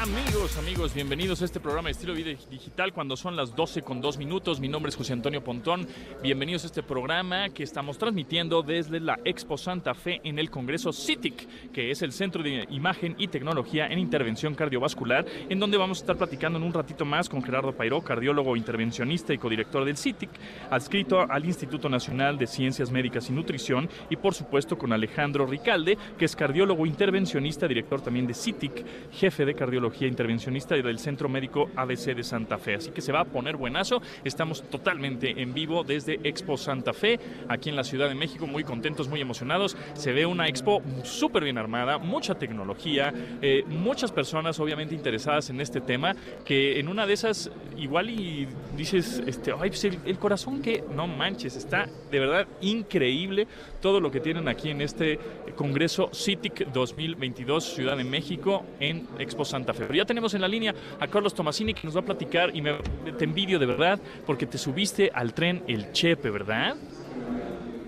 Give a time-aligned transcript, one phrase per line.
[0.00, 4.00] Amigos, amigos, bienvenidos a este programa de estilo vida digital cuando son las 12 con
[4.00, 4.60] 2 minutos.
[4.60, 5.88] Mi nombre es José Antonio Pontón.
[6.22, 10.92] Bienvenidos a este programa que estamos transmitiendo desde la Expo Santa Fe en el Congreso
[10.92, 15.98] CITIC, que es el Centro de Imagen y Tecnología en Intervención Cardiovascular, en donde vamos
[15.98, 19.96] a estar platicando en un ratito más con Gerardo Pairó, cardiólogo intervencionista y codirector del
[19.96, 20.30] CITIC,
[20.70, 25.98] adscrito al Instituto Nacional de Ciencias Médicas y Nutrición, y por supuesto con Alejandro Ricalde,
[26.16, 31.70] que es cardiólogo intervencionista, director también de CITIC, jefe de cardiología intervencionista del Centro Médico
[31.76, 32.76] ABC de Santa Fe.
[32.76, 34.00] Así que se va a poner buenazo.
[34.24, 38.64] Estamos totalmente en vivo desde Expo Santa Fe, aquí en la Ciudad de México, muy
[38.64, 39.76] contentos, muy emocionados.
[39.94, 45.60] Se ve una expo súper bien armada, mucha tecnología, eh, muchas personas obviamente interesadas en
[45.60, 46.14] este tema,
[46.44, 51.56] que en una de esas igual y dices, este, pues el, corazón que no manches,
[51.56, 53.46] está de verdad increíble
[53.80, 55.18] todo lo que tienen aquí en este
[55.56, 59.84] Congreso CITIC 2022 Ciudad de México en Expo Santa Fe.
[59.84, 62.62] Pero ya tenemos en la línea a Carlos Tomasini que nos va a platicar y
[62.62, 62.74] me,
[63.18, 66.76] te envidio de verdad porque te subiste al tren El Chepe, ¿verdad?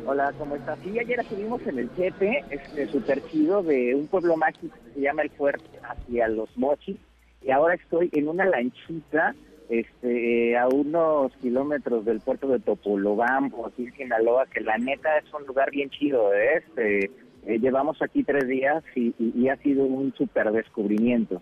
[0.07, 0.79] Hola, ¿cómo estás?
[0.83, 5.01] Sí, ayer estuvimos en el Chepe, este súper chido de un pueblo mágico que se
[5.01, 6.97] llama El Fuerte, hacia Los Mochis.
[7.43, 9.35] Y ahora estoy en una lanchita
[9.71, 15.33] este, a unos kilómetros del puerto de Topolobampo, aquí en Sinaloa, que la neta es
[15.33, 16.59] un lugar bien chido, ¿eh?
[16.59, 17.11] este,
[17.47, 21.41] eh, llevamos aquí tres días y, y ha sido un súper descubrimiento.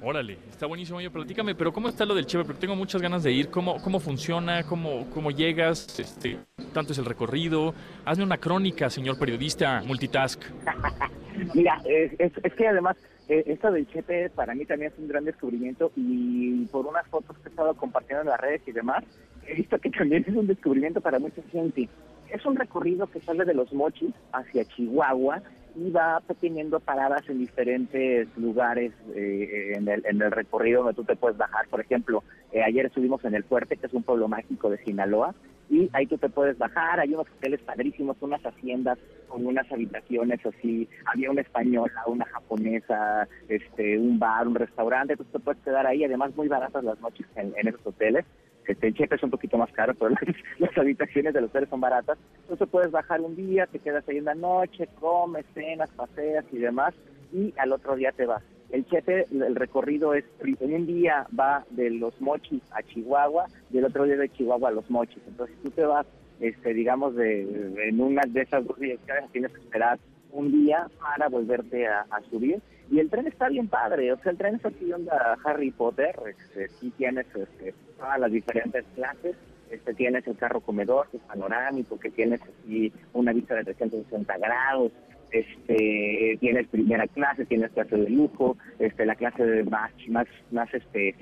[0.00, 0.98] Órale, está buenísimo.
[0.98, 2.44] Oye, platícame, pero ¿cómo está lo del Chepe?
[2.44, 3.50] Porque tengo muchas ganas de ir.
[3.50, 4.62] ¿Cómo, cómo funciona?
[4.62, 5.98] ¿Cómo, ¿Cómo llegas?
[5.98, 6.38] Este,
[6.72, 7.74] ¿Tanto es el recorrido?
[8.04, 10.40] Hazme una crónica, señor periodista multitask.
[11.54, 12.96] Mira, es, es, que además
[13.28, 17.48] esto del Chepe para mí también es un gran descubrimiento y por unas fotos que
[17.48, 19.04] he estado compartiendo en las redes y demás,
[19.46, 21.88] he visto que también es un descubrimiento para mucha gente.
[22.30, 25.42] Es un recorrido que sale de los mochis hacia Chihuahua
[25.78, 31.04] y va teniendo paradas en diferentes lugares eh, en, el, en el recorrido donde tú
[31.04, 31.68] te puedes bajar.
[31.68, 35.34] Por ejemplo, eh, ayer estuvimos en El Fuerte, que es un pueblo mágico de Sinaloa,
[35.70, 40.44] y ahí tú te puedes bajar, hay unos hoteles padrísimos, unas haciendas con unas habitaciones
[40.44, 45.86] así, había una española, una japonesa, este, un bar, un restaurante, tú te puedes quedar
[45.86, 48.24] ahí, además muy baratas las noches en, en esos hoteles.
[48.68, 50.10] Este, el cheque es un poquito más caro, pero
[50.58, 52.18] las, habitaciones de los hoteles son baratas.
[52.42, 56.58] Entonces puedes bajar un día, te quedas ahí en la noche, comes, cenas, paseas y
[56.58, 56.94] demás,
[57.32, 58.42] y al otro día te vas.
[58.70, 63.78] El chepe, el recorrido es, en un día va de los mochis a Chihuahua y
[63.78, 65.22] el otro día de Chihuahua a los mochis.
[65.26, 66.06] Entonces tú te vas,
[66.38, 69.98] este, digamos, de, en una de esas dos direcciones tienes que esperar
[70.32, 72.60] un día para volverte a, subir.
[72.90, 76.14] Y el tren está bien padre, o sea, el tren es así onda Harry Potter,
[76.26, 79.36] este, sí tienes este, todas las diferentes clases,
[79.70, 84.38] este, tienes el carro comedor, que es panorámico, que tienes así una vista de 360
[84.38, 84.92] grados,
[85.30, 90.72] este, tienes primera clase, tienes clase de lujo, este, la clase de más, más, más
[90.72, 91.14] este,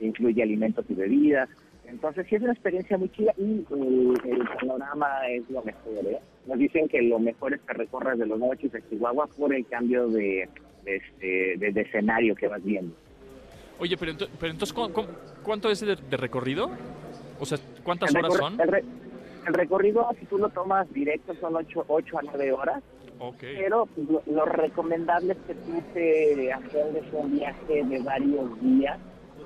[0.00, 1.48] incluye alimentos y bebidas,
[1.90, 6.06] entonces sí es una experiencia muy chida y el panorama es lo mejor.
[6.06, 6.20] ¿eh?
[6.46, 9.66] Nos dicen que lo mejor es que recorras de los mochis a Chihuahua por el
[9.66, 10.48] cambio de,
[10.84, 12.94] este, de, escenario que vas viendo.
[13.78, 14.76] Oye, pero, pero entonces,
[15.42, 16.70] ¿cuánto es de, recorrido?
[17.38, 18.60] O sea, ¿cuántas horas son?
[18.60, 22.82] El, recorrido, si tú lo tomas directo, son 8, 8 a 9 horas.
[23.18, 23.56] Okay.
[23.56, 26.72] Pero lo, lo, recomendable es que tú te hagas
[27.12, 28.98] un viaje de varios días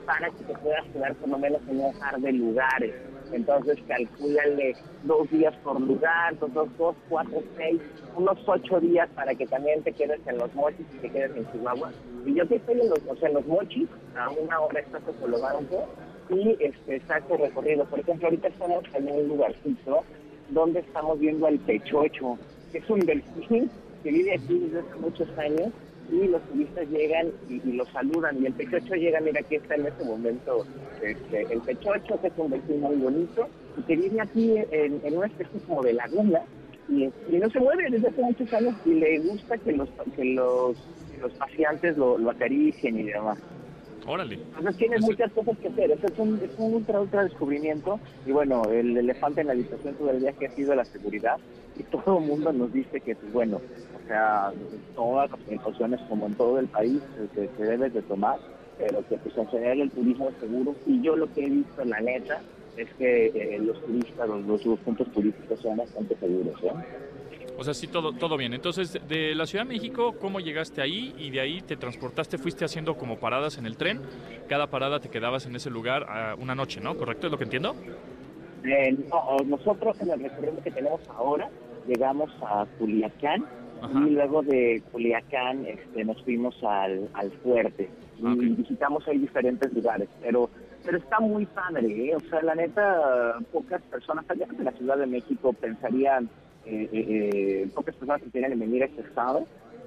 [0.07, 2.95] para que te puedas quedar por lo menos en un par de lugares.
[3.33, 7.81] Entonces calculale dos días por lugar, dos, dos, cuatro, seis,
[8.17, 11.51] unos ocho días para que también te quedes en los mochis y te quedes en
[11.53, 11.93] Chihuahua.
[12.27, 15.03] Y yo que estoy en los, o sea, en los mochis, a una hora estás
[15.03, 15.89] poco
[16.31, 17.85] y este, saco recorrido.
[17.85, 20.05] Por ejemplo, ahorita estamos en un lugarcito
[20.51, 22.39] donde estamos viendo al Pechocho,
[22.73, 23.71] que es un delfín
[24.03, 25.73] que vive aquí desde hace muchos años
[26.11, 29.87] y los turistas llegan y, los saludan y el pechocho llega, mira aquí está en
[29.87, 30.67] este momento
[31.03, 33.49] este, el pechocho que es un vecino muy bonito
[33.79, 36.41] y que vive aquí en, una especie como de laguna
[36.89, 40.77] y, no se mueve desde hace muchos años y le gusta que los que los,
[41.21, 43.39] los paseantes lo, lo acaricien y demás.
[44.07, 44.35] Órale.
[44.35, 45.91] Entonces tienes muchas cosas que hacer.
[45.91, 47.99] es un, es un ultra, ultra descubrimiento.
[48.27, 51.39] Y bueno, el elefante en la habitación todo el que ha sido la seguridad.
[51.79, 54.53] Y todo el mundo nos dice que, pues bueno, o sea,
[54.95, 57.01] todas las precauciones como en todo el país
[57.35, 58.39] que se debe de tomar,
[58.79, 60.75] pero que pues en general el turismo es seguro.
[60.87, 62.41] Y yo lo que he visto, en la neta,
[62.77, 66.63] es que eh, los turistas, los, los, puntos turísticos son bastante seguros.
[66.63, 66.73] ¿eh?
[67.57, 68.53] O sea, sí, todo, todo bien.
[68.53, 71.15] Entonces, de la Ciudad de México, ¿cómo llegaste ahí?
[71.19, 74.01] Y de ahí te transportaste, fuiste haciendo como paradas en el tren.
[74.49, 76.07] Cada parada te quedabas en ese lugar
[76.39, 76.97] una noche, ¿no?
[76.97, 77.27] ¿Correcto?
[77.27, 77.75] ¿Es lo que entiendo?
[78.65, 81.51] Eh, no, nosotros en el recorrido que tenemos ahora
[81.87, 83.45] llegamos a Culiacán
[83.83, 84.01] Ajá.
[84.07, 90.09] y luego de Culiacán este, nos fuimos al, al fuerte y visitamos ahí diferentes lugares,
[90.23, 90.49] pero
[90.85, 92.15] pero está muy padre, ¿eh?
[92.15, 96.29] o sea, la neta, pocas personas, allá en la Ciudad de México pensarían,
[96.67, 99.47] eh, eh, eh, pocas personas que quieren venir a este estado,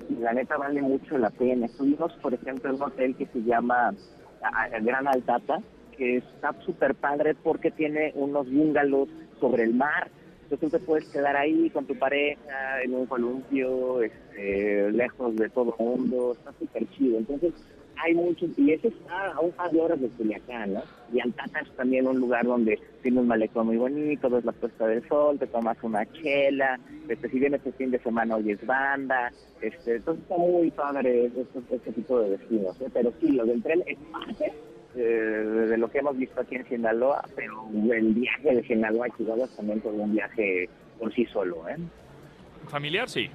[0.10, 1.66] y la neta vale mucho la pena.
[1.66, 3.94] Estuvimos, por ejemplo, en un hotel que se llama
[4.82, 5.60] Gran Altata,
[5.98, 9.10] que está súper padre porque tiene unos bungalows
[9.40, 10.10] sobre el mar.
[10.44, 15.50] Entonces tú te puedes quedar ahí con tu pareja, en un columpio, este, lejos de
[15.50, 17.18] todo el mundo, está súper chido.
[17.18, 17.54] Entonces
[18.04, 20.84] hay muchos, y ese está a un par de horas de Culiacán, ¿no?
[21.14, 24.88] Y Altata es también un lugar donde tiene un malecón muy bonito, ves la puesta
[24.88, 29.32] del sol, te tomas una chela, este, si vienes el fin de semana oyes banda,
[29.62, 32.90] este, entonces está muy padre este, este tipo de destinos, ¿eh?
[32.94, 34.54] pero sí, lo del tren es parte
[34.96, 39.18] eh, de lo que hemos visto aquí en Sinaloa, pero el viaje de Sinaloa a
[39.18, 41.78] Chihuahua también todo un viaje por sí solo, ¿eh?
[42.68, 43.30] Familiar, sí.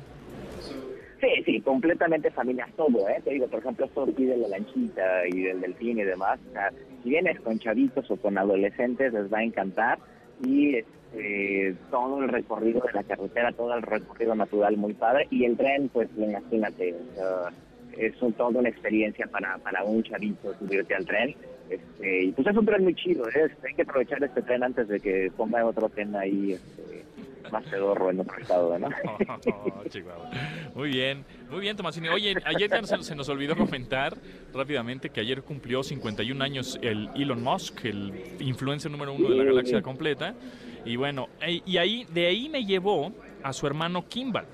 [1.22, 3.20] Sí, sí, completamente familiar todo, ¿eh?
[3.22, 6.52] Te digo, por ejemplo, esto aquí de la lanchita y del delfín y demás, o
[6.52, 10.00] sea, si vienes con chavitos o con adolescentes les va a encantar
[10.44, 15.44] y este, todo el recorrido de la carretera, todo el recorrido natural muy padre y
[15.44, 17.52] el tren, pues imagínate, sea,
[17.96, 21.36] es un, toda una experiencia para, para un chavito subirte al tren.
[21.70, 23.46] Este, y pues es un tren muy chido, ¿eh?
[23.46, 27.01] Este, hay que aprovechar este tren antes de que ponga otro tren ahí este,
[27.50, 28.88] más pedorro en otro estado, ¿no?
[29.46, 30.30] Oh, Chihuahua.
[30.74, 32.08] Muy bien, muy bien, Tomasini.
[32.08, 34.16] Oye, ayer ya se, se nos olvidó comentar
[34.52, 39.44] rápidamente que ayer cumplió 51 años el Elon Musk, el influencer número uno de la
[39.44, 40.34] galaxia completa.
[40.84, 43.12] Y bueno, y ahí de ahí me llevó
[43.42, 44.46] a su hermano Kimball.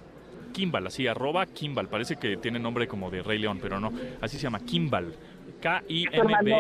[0.53, 1.89] Kimball, así, arroba Kimball.
[1.89, 3.93] Parece que tiene nombre como de Rey León, pero no.
[4.21, 5.15] Así se llama Kimball.
[5.61, 6.55] K-I-M-B.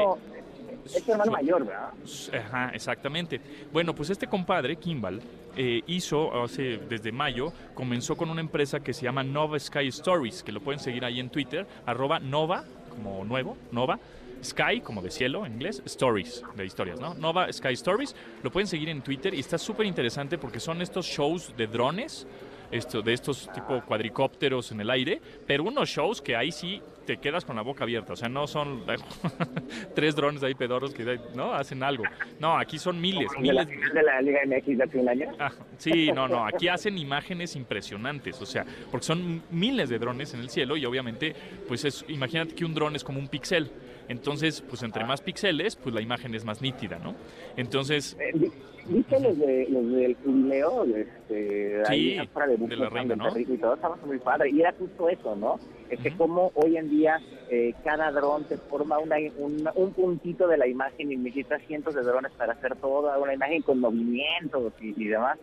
[0.94, 1.92] Es tu hermano mayor, ¿verdad?
[2.32, 3.40] Ajá, exactamente.
[3.72, 5.20] Bueno, pues este compadre, Kimball,
[5.56, 10.42] eh, hizo hace desde mayo, comenzó con una empresa que se llama Nova Sky Stories,
[10.42, 13.98] que lo pueden seguir ahí en Twitter, arroba Nova, como nuevo, Nova.
[14.42, 17.12] Sky, como de cielo en inglés, Stories, de historias, ¿no?
[17.14, 18.14] Nova Sky Stories,
[18.44, 22.24] lo pueden seguir en Twitter y está súper interesante porque son estos shows de drones,
[22.70, 27.42] de estos tipo cuadricópteros en el aire, pero unos shows que ahí sí te quedas
[27.46, 28.82] con la boca abierta, o sea, no son
[29.94, 32.04] tres drones ahí pedorros que no hacen algo.
[32.38, 33.94] No, aquí son miles, de la miles.
[33.94, 35.26] de la Liga MX de hace un año.
[35.38, 40.34] Ah, sí, no, no, aquí hacen imágenes impresionantes, o sea, porque son miles de drones
[40.34, 41.34] en el cielo y obviamente,
[41.66, 43.70] pues es, imagínate que un dron es como un pixel,
[44.08, 47.14] entonces, pues entre más píxeles, pues la imagen es más nítida, ¿no?
[47.56, 48.52] Entonces, Eh, vi-
[48.90, 50.84] ¿Viste los, de, los del jubileo?
[50.84, 53.38] Este, Sí, ahí afuera de, de la reina, ¿no?
[53.38, 54.48] Y todo estaba muy padre.
[54.50, 55.58] Y era justo eso, ¿no?
[55.90, 56.18] Es que Ujú.
[56.18, 57.20] como hoy en día
[57.50, 61.94] eh, cada dron te forma una, una- un puntito de la imagen y necesitas cientos
[61.94, 65.38] de drones para hacer toda una imagen con movimientos y, y demás.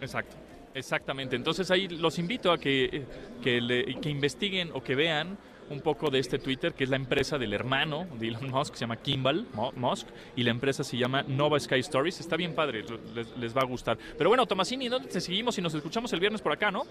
[0.00, 0.36] Exacto,
[0.74, 1.36] exactamente.
[1.36, 3.04] Entonces ahí los invito a que,
[3.42, 5.36] que, le- que investiguen o que vean
[5.70, 8.80] un poco de este Twitter, que es la empresa del hermano de Elon Musk, se
[8.80, 9.46] llama Kimball
[9.76, 10.06] Musk,
[10.36, 12.20] y la empresa se llama Nova Sky Stories.
[12.20, 12.84] Está bien padre,
[13.14, 13.96] les, les va a gustar.
[14.18, 16.82] Pero bueno, Tomasini, ¿dónde te seguimos y nos escuchamos el viernes por acá, no?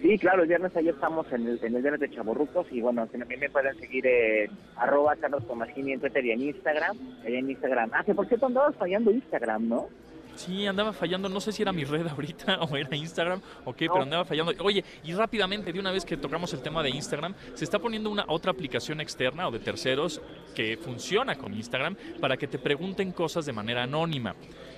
[0.00, 3.06] Sí, claro, el viernes ayer estamos en el, en el viernes de Chaborrucos y bueno,
[3.06, 5.42] también me pueden seguir en arroba Carlos
[5.74, 6.96] en Twitter y en Instagram.
[7.24, 7.90] En Instagram.
[7.94, 9.88] Ah, que por cierto andabas fallando Instagram, ¿no?
[10.36, 13.86] Sí, andaba fallando, no sé si era mi red ahorita o era Instagram o qué,
[13.86, 13.94] No.
[13.94, 14.52] pero andaba fallando.
[14.62, 18.10] Oye, y rápidamente, de una vez que tocamos el tema de Instagram, se está poniendo
[18.10, 20.20] una otra aplicación externa o de terceros
[20.54, 24.34] que funciona con Instagram para que te pregunten cosas de manera anónima,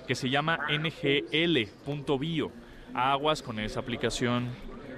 [0.07, 2.51] que se llama ngl.bio.
[2.93, 4.47] Aguas con esa aplicación.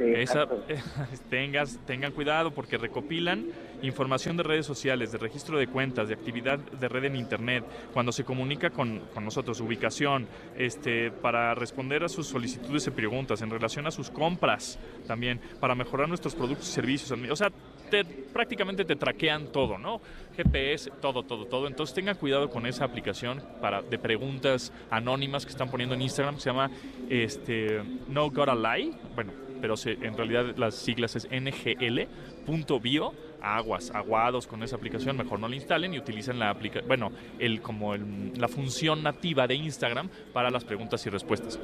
[0.01, 0.48] Esa,
[1.29, 3.46] tengas, tengan cuidado porque recopilan
[3.81, 8.12] información de redes sociales, de registro de cuentas, de actividad de red en Internet, cuando
[8.12, 10.27] se comunica con, con nosotros, ubicación,
[10.58, 14.77] este, para responder a sus solicitudes y preguntas, en relación a sus compras
[15.08, 17.12] también, para mejorar nuestros productos y servicios.
[17.29, 17.51] O sea,
[17.89, 20.00] te- prácticamente te traquean todo, ¿no?
[20.38, 21.67] GPS, todo, todo, todo.
[21.67, 26.36] Entonces tengan cuidado con esa aplicación para, de preguntas anónimas que están poniendo en Instagram,
[26.36, 26.70] que se llama
[27.10, 28.93] este, No Gotta Lie.
[29.15, 29.31] Bueno,
[29.62, 33.13] pero se- en realidad las siglas es ngl.bio.
[33.44, 37.62] Aguas, aguados con esa aplicación, mejor no la instalen y utilicen la aplica bueno, el,
[37.62, 41.60] como el- la función nativa de Instagram para las preguntas y respuestas.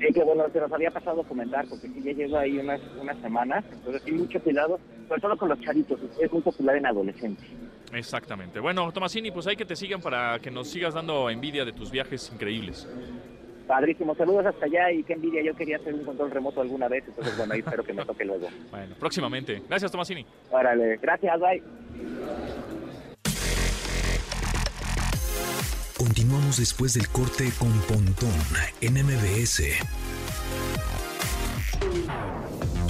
[0.00, 2.80] Sí, que bueno, se nos había pasado a comentar, porque sí ya llevo ahí unas,
[3.00, 6.86] unas semanas, entonces sí, mucho cuidado, sobre todo con los chavitos, es muy popular en
[6.86, 7.46] adolescentes.
[7.92, 8.58] Exactamente.
[8.58, 11.92] Bueno, Tomasini, pues hay que te sigan para que nos sigas dando envidia de tus
[11.92, 12.88] viajes increíbles.
[13.66, 17.04] Padrísimo, saludos hasta allá y qué envidia, yo quería hacer un control remoto alguna vez,
[17.06, 18.48] entonces bueno, ahí espero que me toque luego.
[18.70, 19.62] Bueno, próximamente.
[19.68, 20.26] Gracias, Tomasini.
[20.50, 21.62] Órale, gracias, bye.
[25.96, 28.32] Continuamos después del corte con Pontón
[28.80, 29.62] en MBS.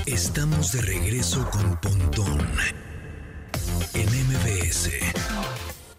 [0.06, 2.40] Estamos de regreso con Pontón
[3.94, 4.90] en MBS.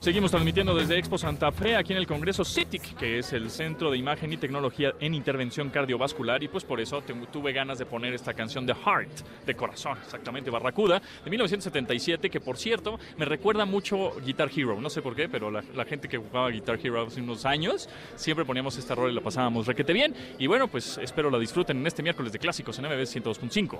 [0.04, 3.90] Seguimos transmitiendo desde Expo Santa Fe, aquí en el Congreso CITIC, que es el Centro
[3.90, 8.14] de Imagen y Tecnología en Intervención Cardiovascular, y pues por eso tuve ganas de poner
[8.14, 13.64] esta canción de Heart, de corazón, exactamente, Barracuda, de 1977, que por cierto me recuerda
[13.64, 17.22] mucho Guitar Hero, no sé por qué, pero la, gente que jugaba Guitar Hero hace
[17.22, 21.32] unos años, siempre poníamos este rol y la pasábamos requete bien, y bueno, pues espero
[21.32, 23.80] la disfruten en este miércoles de clásicos en MBS 102.5.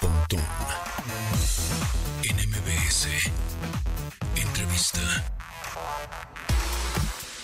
[0.00, 0.40] Pontón
[4.80, 4.92] en MBS.
[4.94, 6.59] Entrevista.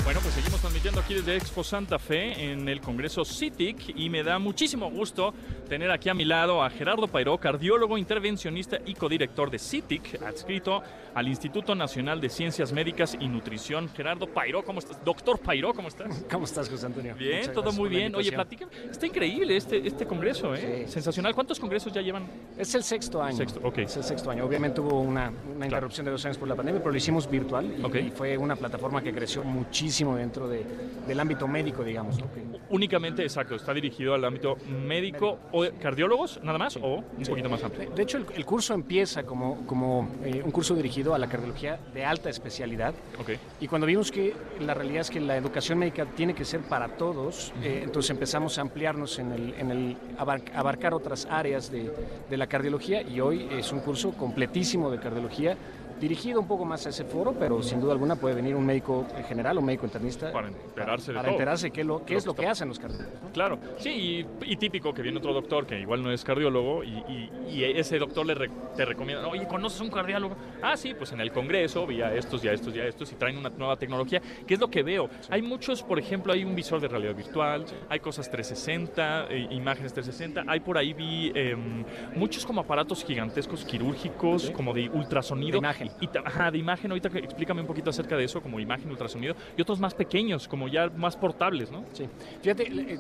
[0.06, 4.22] Bueno, pues seguimos transmitiendo aquí desde Expo Santa Fe en el Congreso CITIC y me
[4.22, 5.34] da muchísimo gusto
[5.68, 10.80] tener aquí a mi lado a Gerardo Pairó, cardiólogo, intervencionista y codirector de CITIC, adscrito
[11.12, 13.88] al Instituto Nacional de Ciencias Médicas y Nutrición.
[13.88, 15.04] Gerardo Pairó, ¿cómo estás?
[15.04, 16.24] Doctor Pairó, ¿cómo estás?
[16.30, 17.16] ¿Cómo estás, José Antonio?
[17.16, 18.14] Bien, Muchas todo muy bien.
[18.14, 18.70] Oye, platícame.
[18.88, 20.84] Está increíble este, este congreso, ¿eh?
[20.86, 20.92] Sí.
[20.92, 21.34] Sensacional.
[21.34, 22.28] ¿Cuántos congresos ya llevan?
[22.56, 23.38] Es el sexto año.
[23.38, 23.78] Sexto, ok.
[23.78, 24.44] Es el sexto año.
[24.44, 27.74] Obviamente hubo una, una interrupción de dos años por la pandemia, pero lo hicimos virtual
[27.76, 27.96] y, Ok.
[27.96, 30.64] y fue una plataforma que creció muchísimo dentro de,
[31.06, 32.18] del ámbito médico, digamos.
[32.18, 32.26] ¿no?
[32.70, 37.30] Únicamente, exacto, está dirigido al ámbito médico o de cardiólogos, nada más, o un Sí.
[37.30, 37.90] poquito más amplio.
[37.90, 41.78] De, hecho, el, el curso empieza como, como eh, un curso dirigido a la cardiología
[41.94, 42.94] de alta especialidad.
[43.20, 43.30] Ok.
[43.60, 46.88] Y cuando vimos que la realidad es que la educación médica tiene que ser para
[46.96, 51.92] todos, eh, entonces empezamos a ampliarnos en el, en el abar- abarcar otras áreas de,
[52.28, 55.56] de la cardiología y hoy es un curso completísimo de cardiología
[56.00, 59.06] dirigido un poco más a ese foro, pero sin duda alguna puede venir un médico
[59.28, 61.32] general, un médico internista Para enterarse de para todo.
[61.36, 63.22] enterarse qué, lo, qué Lo es lo que hacen los cardiólogos.
[63.22, 63.30] ¿no?
[63.30, 66.88] Claro, sí, y, y típico que viene otro doctor que igual no es cardiólogo y,
[66.90, 70.36] y- y ese doctor le re- te recomienda, oye, ¿conoces un cardiólogo?
[70.62, 73.10] Ah, sí, pues en el congreso vi a estos y a estos y a estos
[73.12, 75.08] y traen una nueva tecnología, que es lo que veo.
[75.30, 79.92] Hay muchos, por ejemplo, hay un visor de realidad virtual, hay cosas 360, eh, imágenes
[79.92, 81.84] 360, hay por ahí vi em,
[82.14, 84.52] muchos como aparatos gigantescos quirúrgicos, Sí.
[84.52, 85.52] como de ultrasonido.
[85.52, 85.85] De imagen.
[86.00, 89.34] Y, ajá, de imagen, ahorita que- explícame un poquito acerca de eso, como imagen, ultrasonido,
[89.56, 91.84] y otros más pequeños, como ya más portables, ¿no?
[91.92, 92.08] Sí.
[92.42, 92.98] Fíjate, eh,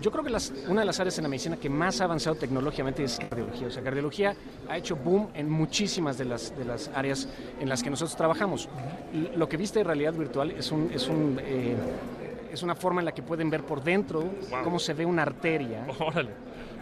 [0.00, 2.36] yo creo que las- una de las áreas en la medicina que más ha avanzado
[2.36, 3.68] tecnológicamente es cardiología.
[3.68, 4.34] O sea, cardiología
[4.68, 7.28] ha hecho boom en muchísimas de las, de las áreas
[7.60, 8.68] en las que nosotros trabajamos.
[9.36, 10.90] Lo que viste de realidad virtual es un...
[10.92, 11.74] Es un eh,
[12.56, 14.20] es una forma en la que pueden ver por dentro
[14.50, 14.62] Wow.
[14.64, 16.30] cómo se ve una arteria, Órale.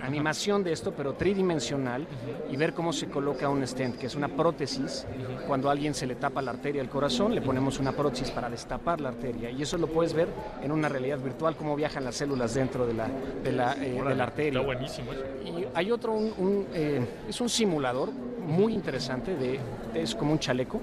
[0.02, 2.07] animación de esto, pero tridimensional,
[2.50, 5.07] y ver cómo se coloca un stent, que es una prótesis.
[5.47, 8.49] Cuando a alguien se le tapa la arteria del corazón, le ponemos una prótesis para
[8.50, 10.28] destapar la arteria, y eso lo puedes ver
[10.62, 13.09] en una realidad virtual, cómo viajan las células dentro de la,
[13.43, 14.61] de la, eh, de Órale, la arteria.
[14.61, 15.23] Está buenísimo eso.
[15.45, 19.59] Y hay otro, un, un, eh, es un simulador muy interesante, de,
[19.95, 20.81] es como un chaleco,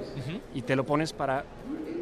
[0.56, 1.44] y te lo pones para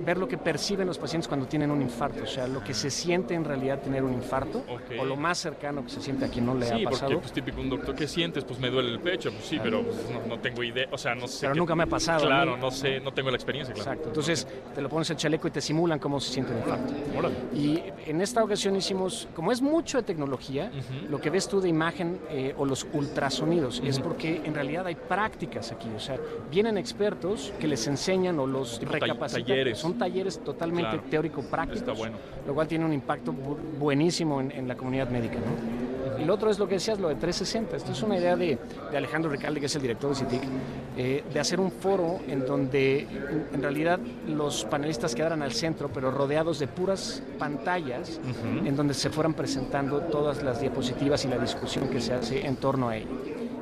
[0.10, 2.90] ver lo que perciben los pacientes cuando tienen un infarto, o sea, lo que se
[2.90, 5.00] siente en realidad tener un infarto, Ok.
[5.00, 7.20] o lo más cercano que se siente a quien no le Sí, ha porque pasado.
[7.20, 8.44] pues típico un doctor, ¿qué sientes?
[8.44, 11.14] Pues me duele el pecho, pues sí, pero pues, no, no tengo idea, o sea,
[11.14, 11.42] no sé.
[11.42, 12.72] Pero qué- nunca me ha pasado, Claro, ¿no?
[12.72, 13.92] sé, no tengo la experiencia, claro.
[13.92, 16.92] Exacto, entonces te lo pones el chaleco y te simulan cómo se siente un infarto.
[17.16, 17.36] Órale.
[17.54, 21.12] Y en esta ocasión hicimos, como es mucho de tecnología, Ujú.
[21.12, 24.96] lo que ves tú de imagen eh, o los ultrasonidos es porque en realidad hay
[24.96, 26.18] prácticas aquí, o sea,
[26.50, 29.44] vienen expertos que les enseñan o los recapacitan.
[29.46, 29.78] talleres.
[29.78, 31.04] Son talleres totalmente Claro.
[31.12, 32.18] teórico-prácticos, bueno.
[32.48, 35.36] lo cual tiene un impacto bu- buenísimo en, en la comunidad médica.
[35.36, 35.80] ¿no?
[36.26, 37.78] Lo otro es lo que decías, lo de 360.
[37.78, 38.58] Esto es una idea de,
[38.92, 40.42] de Alejandro Ricalde, que es el director de CITIC,
[40.98, 43.08] eh, de hacer un foro en donde
[43.54, 48.20] en- realidad los panelistas quedaran al centro, pero rodeados de puras pantallas,
[48.66, 52.56] en donde se fueran presentando todas las diapositivas y la discusión que se hace en
[52.58, 53.08] torno a ello.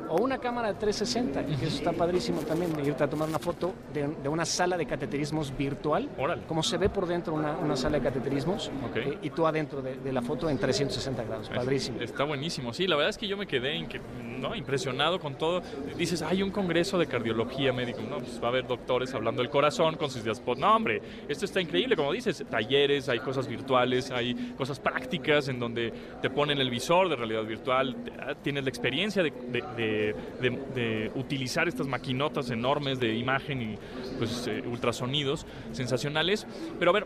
[0.09, 3.39] O una cámara de 360, que eso está padrísimo también, de irte a tomar una
[3.39, 6.43] foto de, de una sala de cateterismos virtual, Órale.
[6.47, 8.97] como se ve por dentro una, una sala de cateterismos, Ok.
[8.97, 11.49] eh, y tú adentro de, de la foto en 360 grados.
[11.49, 11.99] Padrísimo.
[12.01, 12.73] Está buenísimo.
[12.73, 13.99] Sí, la verdad es que yo me quedé en que,
[14.39, 14.55] ¿no?
[14.55, 15.61] impresionado con todo.
[15.97, 17.99] Dices, hay un congreso de cardiología médico.
[18.09, 20.57] No, pues va a haber doctores hablando del corazón con sus diapositivas.
[20.59, 21.95] No, hombre, esto está increíble.
[21.95, 27.09] Como dices, talleres, hay cosas virtuales, hay cosas prácticas en donde te ponen el visor
[27.09, 27.95] de realidad virtual.
[28.19, 29.96] ah, Tienes la experiencia de, de- de-
[30.41, 33.77] de- de utilizar estas maquinotas enormes de imagen y
[34.17, 36.45] pues, eh, ultrasonidos sensacionales.
[36.79, 37.05] Pero a ver,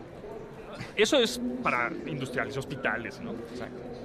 [0.96, 3.32] eso es para industriales, hospitales, ¿no?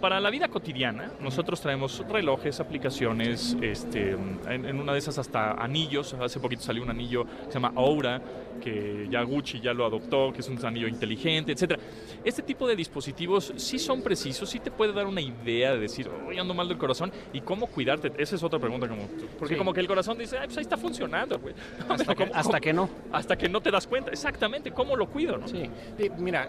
[0.01, 5.53] Para la vida cotidiana, nosotros traemos relojes, aplicaciones, este, en, en una de esas hasta
[5.53, 6.13] anillos.
[6.13, 8.22] Hace poquito salió un anillo que se llama Aura,
[8.59, 11.79] que ya Gucci ya lo adoptó, que es un anillo inteligente, etcétera.
[12.23, 16.09] Este tipo de dispositivos sí son precisos, sí te puede dar una idea de decir,
[16.27, 18.11] hoy ando mal del corazón y cómo cuidarte.
[18.17, 19.03] Esa es otra pregunta, como,
[19.39, 19.57] porque Sí.
[19.57, 21.53] como que el corazón dice, Ay, pues ahí está funcionando, güey.
[21.89, 22.89] Hasta que, ¿Cómo- hasta cómo- que no.
[23.11, 25.47] Hasta que no te das cuenta, exactamente, cómo lo cuido, ¿no?
[25.47, 25.69] Sí,
[26.17, 26.47] mira,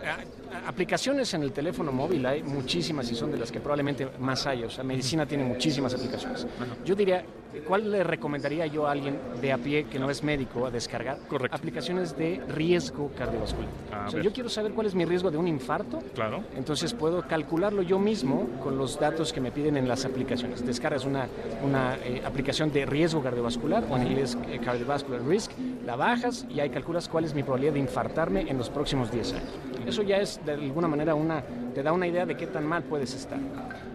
[0.67, 4.65] aplicaciones en el teléfono móvil hay muchísimas y son de las que probablemente más hay.
[4.65, 6.47] O sea, medicina tiene muchísimas aplicaciones.
[6.85, 7.25] Yo diría,
[7.67, 11.19] ¿cuál le recomendaría yo a alguien de a pie que no es médico a descargar?
[11.29, 11.57] Correcto.
[11.57, 13.69] Aplicaciones de riesgo cardiovascular.
[14.07, 15.99] O sea, yo quiero saber cuál es mi riesgo de un infarto.
[16.15, 16.45] Claro.
[16.57, 20.65] Entonces puedo calcularlo yo mismo con los datos que me piden en las aplicaciones.
[20.65, 21.27] Descargas una,
[21.65, 25.53] una eh, aplicación de riesgo cardiovascular o en inglés eh, cardiovascular risk,
[25.85, 29.33] la bajas y ahí calculas cuál es mi probabilidad de infartarme en los próximos 10
[29.35, 29.51] años.
[29.87, 31.43] Eso ya es de alguna manera una,
[31.75, 33.39] te da una idea de qué tan mal puedes estar.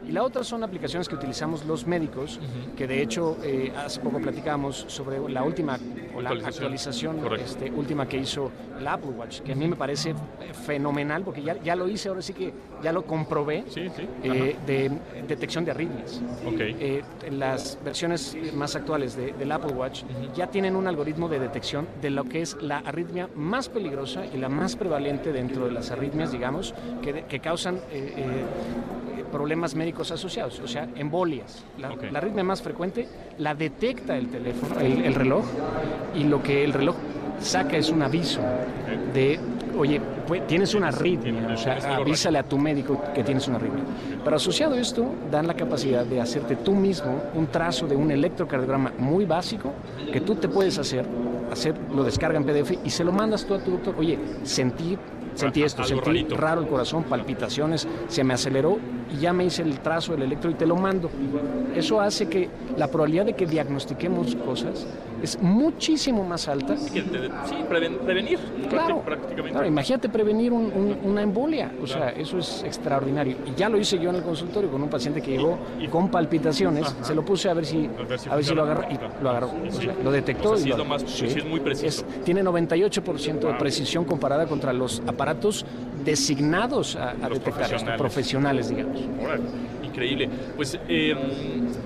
[0.07, 2.39] Y la otra son aplicaciones que utilizamos los médicos,
[2.75, 5.77] que de hecho eh, hace poco platicamos sobre la última
[6.21, 7.19] la Actualización.
[7.39, 10.13] este, última que hizo el Apple Watch, que a mí me parece
[10.65, 14.07] fenomenal porque ya, ya lo hice, ahora sí que ya lo comprobé, Sí, sí.
[14.23, 14.91] eh, de
[15.27, 16.21] detección de arritmias.
[16.41, 16.49] Ajá.
[16.49, 16.59] Ok.
[16.59, 17.01] Eh,
[17.31, 20.03] las versiones más actuales de- del Apple Watch
[20.35, 24.37] ya tienen un algoritmo de detección de lo que es la arritmia más peligrosa y
[24.37, 28.45] la más prevalente dentro de las arritmias, digamos, que, de- que causan eh, eh,
[29.33, 31.65] problemas médicos asociados, o sea, embolias.
[31.79, 32.03] La, Ok.
[32.11, 33.07] la arritmia más frecuente
[33.39, 35.43] la detecta el teléfono, el, el reloj,
[36.15, 36.95] y lo que el reloj
[37.39, 38.39] saca es un aviso
[39.13, 39.39] de,
[39.77, 43.83] oye, pues, tienes una arritmia, o sea, avísale a tu médico que tienes una arritmia.
[44.23, 48.11] Pero asociado a esto, dan la capacidad de hacerte tú mismo un trazo de un
[48.11, 49.71] electrocardiograma muy básico
[50.13, 51.05] que tú te puedes hacer,
[51.51, 53.95] hacer lo descarga en PDF y se lo mandas tú a tu doctor.
[53.97, 54.95] Oye, sentí,
[55.35, 56.35] sentí esto, sentí rarito.
[56.37, 58.77] raro el corazón, palpitaciones, se me aceleró
[59.13, 61.09] y ya me hice el trazo del electro y te lo mando.
[61.75, 64.85] Eso hace que la probabilidad de que diagnostiquemos cosas
[65.21, 67.01] es muchísimo más alta sí,
[67.69, 68.37] preven- prevenir
[68.69, 69.51] Claro, prácti- prácticamente.
[69.51, 73.37] claro, imagínate prevenir un- un- una embolia, o sea, eso es extraordinario.
[73.45, 75.87] Y ya lo hice yo en el consultorio con un paciente que llegó Y- y-
[75.87, 77.03] con palpitaciones, Ajá.
[77.03, 79.23] se lo puse a ver si, A ver si a ver si lo agarró y
[79.23, 79.85] lo agarró, Sí, o sí.
[79.85, 80.51] sea, lo detectó.
[80.51, 81.03] O sea, y lo es lo agarró.
[81.05, 82.05] más- sí es muy preciso.
[82.25, 85.22] tiene 98% de precisión comparada contra los aparatos
[86.03, 88.69] designados a, a Los detectar esto, profesionales.
[88.69, 89.01] digamos.
[89.83, 90.27] Increíble.
[90.55, 91.15] Pues, eh,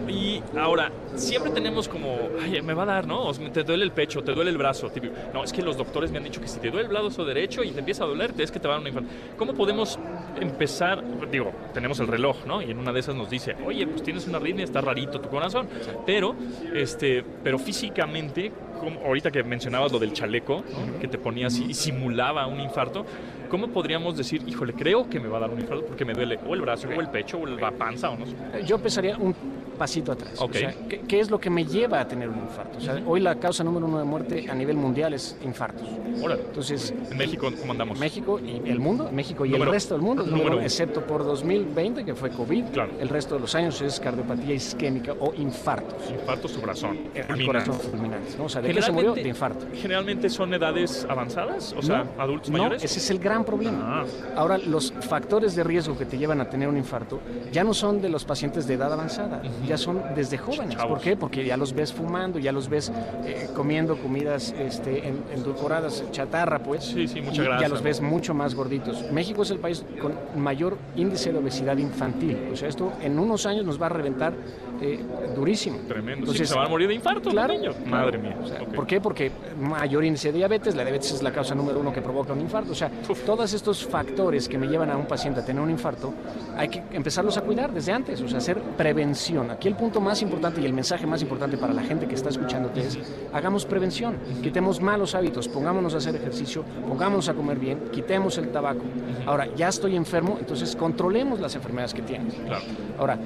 [0.07, 3.25] y ahora, siempre tenemos como, ay, me va a dar, ¿no?
[3.25, 4.89] O sea, te duele el pecho, te duele el brazo.
[4.89, 5.13] típico.
[5.33, 7.63] No, es que los doctores me han dicho que si te duele el brazo derecho
[7.65, 9.09] y te empieza a doler, es que te va a dar una infarto.
[9.37, 9.99] ¿Cómo podemos
[10.39, 11.03] empezar?
[11.29, 12.61] Digo, tenemos el reloj, ¿no?
[12.61, 15.27] Y en una de esas nos dice, oye, pues tienes una arritmia, está rarito tu
[15.27, 15.67] corazón.
[16.05, 16.33] Pero,
[16.73, 20.63] este, pero físicamente, como ahorita que mencionabas lo del chaleco,
[20.99, 23.05] que te ponías y simulaba un infarto,
[23.47, 26.39] ¿cómo podríamos decir, híjole, creo que me va a dar un infarto porque me duele
[26.47, 28.33] o el brazo, o el pecho, o la panza, o no sé?
[28.65, 29.35] Yo empezaría un
[29.77, 30.33] pasito atrás.
[30.41, 30.49] Ok.
[30.55, 32.79] O sea, ¿qué, qué es lo que me lleva a tener un infarto?
[32.79, 35.87] O sea, hoy la causa número uno de muerte a nivel mundial es infartos.
[36.19, 36.41] Órale.
[36.47, 37.99] Entonces, En México, ¿cómo andamos?
[37.99, 42.03] México y el mundo, México y Número- el resto del mundo, número excepto por 2020
[42.03, 42.65] que fue COVID.
[42.73, 42.91] Claro.
[42.99, 46.09] El resto de los años es cardiopatía isquémica o infartos.
[46.09, 46.97] Infarto su corazón.
[47.13, 47.45] El fulminante.
[47.45, 48.45] corazón fulminante, ¿no?
[48.45, 49.13] O sea, ¿de qué se murió?
[49.13, 49.67] De infarto.
[49.75, 52.83] Generalmente son edades avanzadas, o sea, No, adultos no, mayores.
[52.83, 54.01] ese es el gran problema.
[54.01, 54.05] Ah.
[54.35, 57.19] Ahora, los factores de riesgo que te llevan a tener un infarto
[57.51, 60.77] ya no son de los pacientes de edad avanzada, ya son desde jóvenes.
[60.77, 61.15] ¿Por qué?
[61.17, 62.91] Porque ya los ves fumando, ya los ves
[63.25, 66.83] eh, comiendo comidas este, en- endulcoradas, chatarra, pues.
[66.85, 69.11] Sí, sí, mucha y grasa, Ya los ves mucho más gorditos.
[69.11, 72.37] México es el país con mayor índice de obesidad infantil.
[72.51, 74.33] O sea, esto en unos años nos va a reventar
[74.81, 74.99] eh,
[75.35, 75.79] durísimo.
[75.87, 76.19] Tremendo.
[76.25, 77.53] Entonces, sí, se van a morir de infarto Claro.
[77.85, 78.37] Madre mía.
[78.41, 78.73] O sea, Ok.
[78.73, 79.01] ¿Por qué?
[79.01, 82.41] Porque mayor índice de diabetes, la diabetes es la causa número uno que provoca un
[82.41, 82.71] infarto.
[82.71, 83.23] O sea, Uf.
[83.23, 86.13] todos estos factores que me llevan a un paciente a tener un infarto,
[86.55, 89.51] hay que empezarlos a cuidar desde antes, o sea, hacer prevención.
[89.51, 92.29] Aquí el punto más importante y el mensaje más importante para la gente que está
[92.29, 92.97] escuchándote es,
[93.33, 98.49] hagamos prevención, quitemos malos hábitos, pongámonos a hacer ejercicio, pongámonos a comer bien, quitemos el
[98.49, 98.81] tabaco.
[99.25, 102.33] Ahora, ya estoy enfermo, entonces controlemos las enfermedades que tienes.
[102.33, 102.63] Claro.
[102.97, 103.17] Ahora,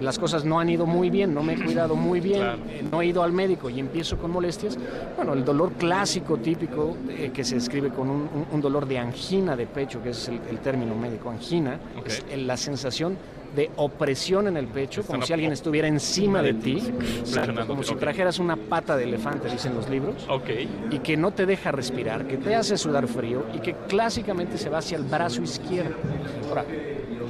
[0.00, 2.58] las cosas no han ido muy bien, no me he cuidado muy bien, Claro.
[2.68, 4.78] eh, no he ido al médico y empiezo con molestias.
[5.16, 9.56] Bueno, el dolor clásico, típico, eh, que se describe con un, un- dolor de angina
[9.56, 12.06] de pecho, que es el, el término médico, angina, Ok.
[12.06, 13.16] es el- la sensación
[13.54, 17.66] de opresión en el pecho, Están como si alguien estuviera encima de ti, Exacto, presionándote,
[17.68, 20.48] como si trajeras una pata de elefante, dicen los libros Ok.
[20.90, 24.70] y que no te deja respirar, que te hace sudar frío y que clásicamente se
[24.70, 25.94] va hacia el brazo izquierdo.
[26.48, 26.64] Ahora,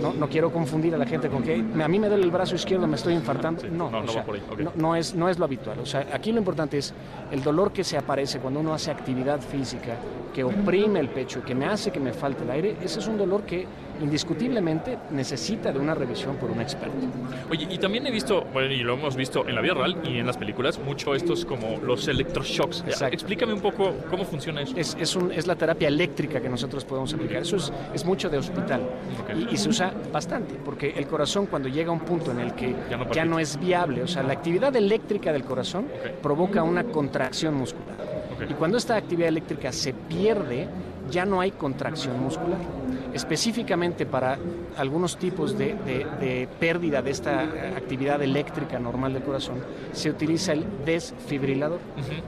[0.00, 2.54] No, no quiero confundir a la gente con que a mí me duele el brazo
[2.54, 3.62] izquierdo, me estoy infartando.
[3.62, 4.24] Sí, no, no, sea,
[4.58, 5.78] no, no es, no es lo habitual.
[5.78, 6.92] O sea, aquí lo importante es
[7.30, 9.96] el dolor que se aparece cuando uno hace actividad física,
[10.32, 12.76] que oprime el pecho, que me hace que me falte el aire.
[12.82, 13.66] Ese es un dolor que
[14.00, 16.96] indiscutiblemente necesita de una revisión por un experto.
[17.50, 20.18] Oye, y también he visto, bueno, y lo hemos visto en la vida real y
[20.18, 22.80] en las películas, mucho estos como los electroshocks.
[22.86, 23.14] Exacto.
[23.14, 24.74] Explícame un poco cómo funciona eso.
[24.76, 27.42] Es, es, un- es la terapia eléctrica que nosotros podemos aplicar.
[27.42, 28.82] Eso es, es mucho de hospital
[29.50, 32.54] y, y se usa bastante porque el corazón cuando llega a un punto en el
[32.54, 35.86] que Ya ya no es viable, o sea, la actividad eléctrica del corazón
[36.22, 37.94] provoca una contracción muscular.
[38.48, 40.66] Y cuando esta actividad eléctrica se pierde,
[41.10, 42.58] ya no hay contracción muscular.
[43.14, 44.36] Específicamente para
[44.76, 49.56] algunos tipos de, de- de pérdida de esta eh, actividad eléctrica normal del corazón,
[49.92, 51.78] se utiliza el desfibrilador.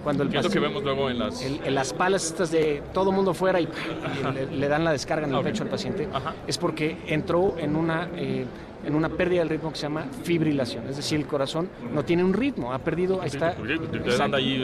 [0.04, 1.42] Cuando el es lo que paciente- vemos luego en las...
[1.42, 4.92] el- el- las palas estas de todo mundo fuera y, y le, le dan la
[4.92, 6.34] descarga en el pecho al paciente, Ajá.
[6.46, 8.46] es porque entró en una, eh,
[8.86, 10.88] en una pérdida del ritmo que se llama fibrilación.
[10.88, 13.64] Es decir, el corazón no tiene un ritmo, ha perdido, está, exacto,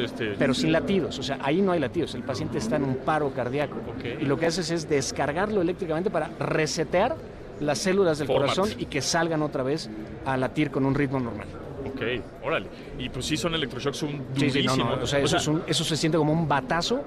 [0.05, 0.35] este...
[0.39, 1.19] pero sin latidos.
[1.19, 3.77] O sea, ahí no hay latidos, el paciente está en un paro cardíaco.
[4.21, 7.17] Y lo que haces es descargarlo eléctricamente para resetear
[7.61, 8.55] las células del Format.
[8.55, 9.89] corazón y que salgan otra vez
[10.25, 11.47] a latir con un ritmo normal.
[11.85, 12.01] Ok,
[12.45, 12.67] órale.
[12.99, 14.73] Y pues sí son electroshocks son Sí, durísimos.
[14.75, 17.03] sí, no, no, o sea, eso, es un- eso se siente como un batazo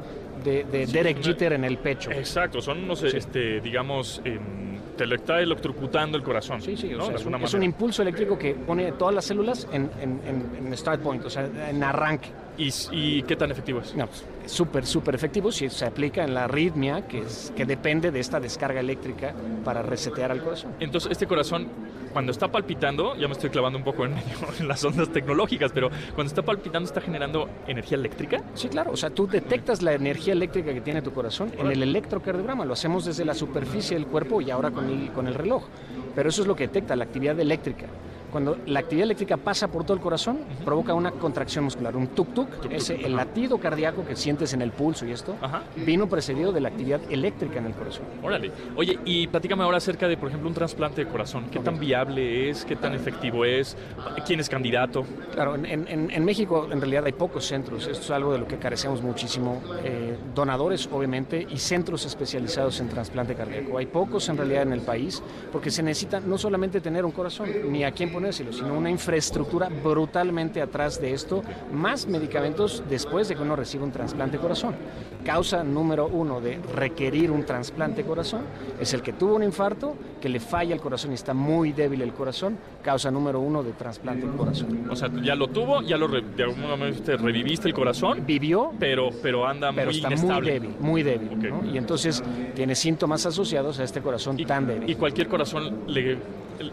[0.46, 2.12] de, de Derek Jeter en el pecho.
[2.12, 3.08] Exacto, son unos, Sí.
[3.14, 4.40] este, digamos, em,
[4.96, 6.62] te lo está electrocutando el corazón.
[6.62, 7.04] Sí, sí, o ¿no?
[7.06, 10.22] sea, De es, un, es un impulso eléctrico que pone todas las células en, en-
[10.26, 12.30] en- en start point, o sea, en arranque.
[12.58, 13.94] ¿Y, y qué tan efectivo es?
[13.96, 17.66] No, pues, es súper, súper efectivo si se aplica en la arritmia, que, es, que
[17.66, 19.34] depende de esta descarga eléctrica
[19.66, 20.72] para resetear al corazón.
[20.80, 21.68] Entonces, este corazón,
[22.16, 25.74] cuando está palpitando, ya me estoy clavando un poco en, medio en las ondas tecnológicas,
[25.74, 28.42] pero cuando está palpitando, ¿está generando energía eléctrica?
[28.54, 31.84] Sí, claro, o sea, tú detectas la energía eléctrica que tiene tu corazón en el
[31.84, 35.66] electrocardiograma, lo hacemos desde la superficie del cuerpo y ahora con el, con el reloj,
[36.16, 37.86] pero eso es lo que detecta, la actividad eléctrica.
[38.32, 42.48] Cuando la actividad eléctrica pasa por todo el corazón, provoca una contracción muscular, un tuk-tuk,
[42.70, 45.64] ese el latido cardíaco que sientes en el pulso y esto, Ajá.
[45.78, 48.04] vino precedido de la actividad eléctrica en el corazón.
[48.22, 48.52] Órale.
[48.76, 51.46] Oye, y platícame ahora acerca de, por ejemplo, un trasplante de corazón.
[51.50, 51.64] ¿Qué Ok.
[51.66, 52.66] tan viable es?
[52.66, 53.78] ¿Qué tan efectivo es?
[54.26, 55.06] ¿Quién es candidato?
[55.32, 58.48] Claro, en, en- en México en realidad hay pocos centros, esto es algo de lo
[58.50, 63.78] que carecemos muchísimo, eh, donadores obviamente y centros especializados en trasplante cardíaco.
[63.78, 65.24] Hay pocos en realidad en el país
[65.54, 69.70] porque se necesita no solamente tener un corazón ni a quién ponérselo, sino una infraestructura
[69.70, 74.76] brutalmente atrás de esto, más medicamentos después de que uno recibe un trasplante de corazón.
[75.24, 78.42] Causa número uno de requerir un trasplante de corazón
[78.80, 82.02] es el que tuvo un infarto, que le falla el corazón y está muy débil
[82.02, 84.88] el corazón, causa número uno de trasplante de corazón.
[84.92, 88.24] O sea, ya lo tuvo, ya lo re- de alguna manera te reviviste el corazón,
[88.26, 90.52] Vivió, pero, pero anda pero muy está muy inestable.
[90.52, 91.30] débil, muy débil.
[91.36, 91.64] Ok.
[91.64, 91.74] ¿no?
[91.74, 94.88] Y entonces tiene síntomas asociados a este corazón Y, tan débil.
[94.90, 96.18] y cualquier corazón le,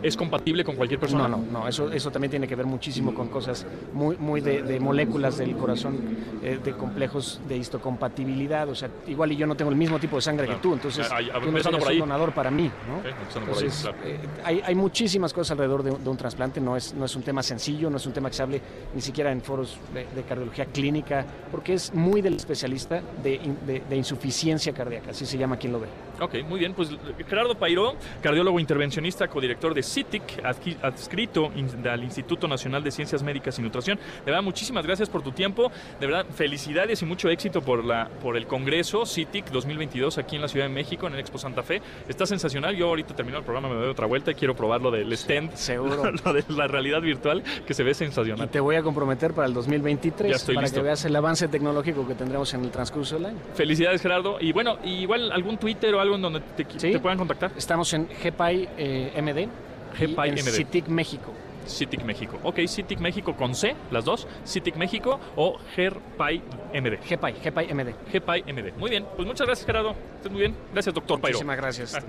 [0.03, 1.29] es compatible con cualquier persona.
[1.29, 4.63] No, no, no, eso, eso también tiene que ver muchísimo con cosas muy, muy de,
[4.63, 5.99] de moléculas del corazón,
[6.43, 8.69] eh, de complejos de histocompatibilidad.
[8.69, 10.61] O sea, igual y yo no tengo el mismo tipo de sangre Claro.
[10.61, 11.95] que tú, entonces ay, tú no ahí.
[11.95, 12.71] un donador para mí.
[12.89, 12.99] ¿no?
[12.99, 13.97] Por ahí, Entonces, claro.
[14.05, 17.23] eh, hay, hay muchísimas cosas alrededor de, de un trasplante, no es, no es un
[17.23, 18.61] tema sencillo, no es un tema que se hable
[18.95, 23.97] ni siquiera en foros de, de cardiología clínica, porque es muy del especialista de- de
[23.97, 25.87] insuficiencia cardíaca, así se llama quien lo ve.
[26.21, 26.75] Ok, muy bien.
[26.75, 26.91] Pues
[27.29, 30.45] Gerardo Pairó, cardiólogo intervencionista, codirector de CITIC,
[30.83, 31.51] adscrito
[31.91, 33.99] al Instituto Nacional de Ciencias Médicas y Nutrición.
[34.25, 35.71] De verdad, muchísimas gracias por tu tiempo.
[36.01, 40.43] De verdad, felicidades y mucho éxito por, la, por el Congreso CITIC 2022 aquí en
[40.43, 41.81] la Ciudad de México, en el Expo Santa Fe.
[42.09, 42.77] Está sensacional.
[42.77, 45.55] Yo ahorita termino el programa, me doy otra vuelta y quiero probar lo del stand,
[45.55, 46.11] Seguro.
[46.25, 48.49] lo de la realidad virtual, que se ve Y sensacional.
[48.49, 50.81] te voy a comprometer para el 2023 Ya estoy para listo.
[50.81, 53.39] que veas el avance tecnológico que tendremos en el transcurso del año.
[53.55, 54.39] Felicidades, Gerardo.
[54.41, 56.93] Y bueno, igual algún Twitter o algo en donde te, Sí.
[56.93, 57.53] te puedan contactar.
[57.57, 59.49] Estamos en GPI eh, MD
[59.93, 60.51] GPI y en MD.
[60.51, 61.33] CITIC México.
[61.67, 62.39] CITIC México.
[62.43, 64.27] Ok, CITIC México con C, las dos.
[64.47, 66.43] CITIC México o GERPAI
[66.75, 66.99] MD.
[66.99, 67.95] GPI, GPI MD.
[68.11, 68.73] GERPAI MD.
[68.79, 69.95] Muy bien, pues muchas gracias, Gerardo.
[70.17, 70.57] Estés muy bien.
[70.73, 71.39] Gracias, doctor Pairo.
[71.39, 71.97] Muchísimas gracias.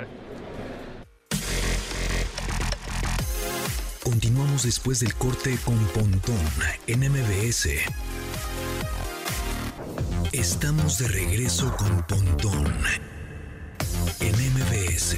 [4.04, 6.38] Continuamos después del corte con Pontón
[6.88, 7.70] en MBS.
[10.34, 12.74] Estamos de regreso con Pontón
[14.20, 15.18] en MBS.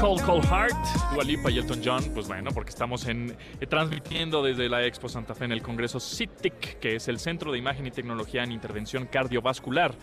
[0.00, 0.74] Cold Cold Heart,
[1.12, 5.08] Dua Lipa y Elton John, pues bueno, porque estamos en, eh, transmitiendo desde la Expo
[5.08, 8.52] Santa Fe en el Congreso CITIC, que es el Centro de Imagen y Tecnología en
[8.52, 9.94] Intervención Cardiovascular.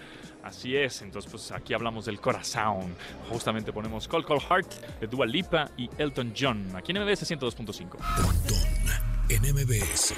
[0.44, 2.96] Así es, entonces pues aquí hablamos del corazón.
[3.30, 7.90] Justamente ponemos Cold Cold Heart de Dua Lipa y Elton John, aquí en MBS 102.5.
[7.90, 8.76] Pontón
[9.30, 10.14] en MBS.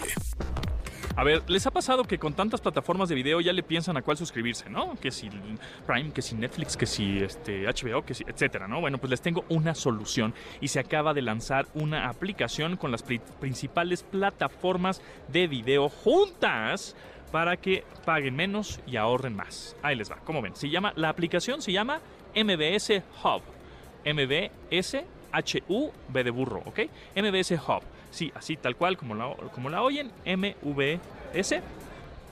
[1.17, 4.03] A ver, ¿les ha pasado que con tantas plataformas de video ya le piensan a
[4.03, 4.95] cuál suscribirse, ¿no?
[5.01, 5.27] Que si
[5.87, 8.81] Prime, que si Netflix, que si este HBO, que si etcétera, ¿no?
[8.81, 13.01] Bueno, pues les tengo una solución y se acaba de lanzar una aplicación con las
[13.01, 16.95] principales plataformas de video juntas
[17.31, 19.75] para que paguen menos y ahorren más.
[19.81, 21.99] Ahí les va, como ven, se llama la aplicación se llama
[22.35, 23.41] MBS Hub.
[24.05, 24.97] MBS
[25.31, 26.81] H-U-B de burro, ¿ok?
[27.15, 27.96] MBS Hub.
[28.11, 31.61] Sí, así tal cual como la, como la oyen, M-V-S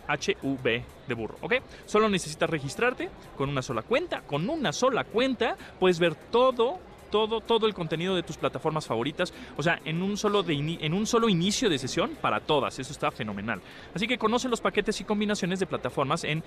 [0.08, 1.56] H-U-B de burro, ¿ok?
[1.86, 4.22] Solo necesitas registrarte con una sola cuenta.
[4.22, 6.80] Con una sola cuenta puedes ver todo
[7.12, 9.34] todo, todo el contenido de tus plataformas favoritas.
[9.56, 12.78] O sea, en un, solo de en un solo inicio de sesión para todas.
[12.78, 13.62] Eso está fenomenal.
[13.94, 16.44] Así que conoce los paquetes y combinaciones de plataformas en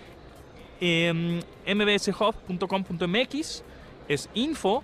[0.81, 3.63] em, mbshub.com.mx.
[4.09, 4.83] Es info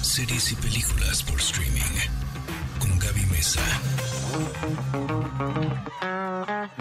[0.03, 1.81] Series y películas por streaming.
[2.79, 3.61] Con Gaby Mesa.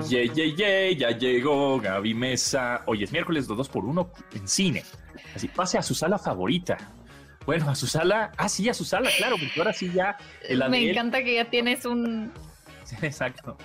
[0.08, 2.84] Yay, yay, yay, ya llegó Gaby Mesa.
[2.86, 4.84] Hoy es miércoles de 2 por 1 en cine.
[5.36, 6.78] Así, pase a su sala favorita.
[7.48, 8.32] Bueno, a su sala.
[8.38, 10.18] Ah, sí, a su sala, claro, porque ahora sí ya.
[10.70, 12.32] Me encanta que ya tienes un.
[13.02, 13.58] exacto.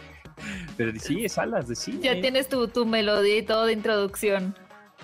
[0.77, 2.01] Pero sí, salas de cine.
[2.03, 4.55] Ya tienes tu, tu melodía y todo de introducción.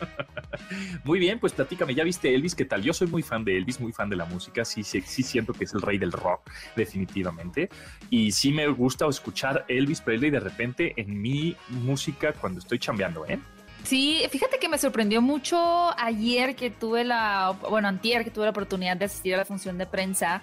[1.04, 2.54] Muy bien, pues platícame, ¿ya viste Elvis?
[2.54, 2.82] ¿Qué tal?
[2.82, 5.52] Yo soy muy fan de Elvis, muy fan de la música, sí, sí, sí siento
[5.52, 7.68] que es el rey del rock, definitivamente.
[8.10, 13.26] Y sí me gusta escuchar Elvis Presley de repente en mi música cuando estoy chambeando,
[13.26, 13.38] ¿eh?
[13.84, 15.58] Sí, fíjate que me sorprendió mucho
[15.98, 19.78] ayer que tuve la, bueno, antier que tuve la oportunidad de asistir a la función
[19.78, 20.42] de prensa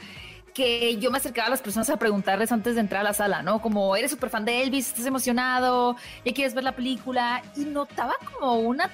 [0.55, 3.43] que yo me acercaba a las personas a preguntarles antes de entrar a la sala,
[3.43, 3.61] ¿no?
[3.61, 8.13] Como eres súper fan de Elvis, estás emocionado, ya quieres ver la película, y notaba
[8.31, 8.89] como una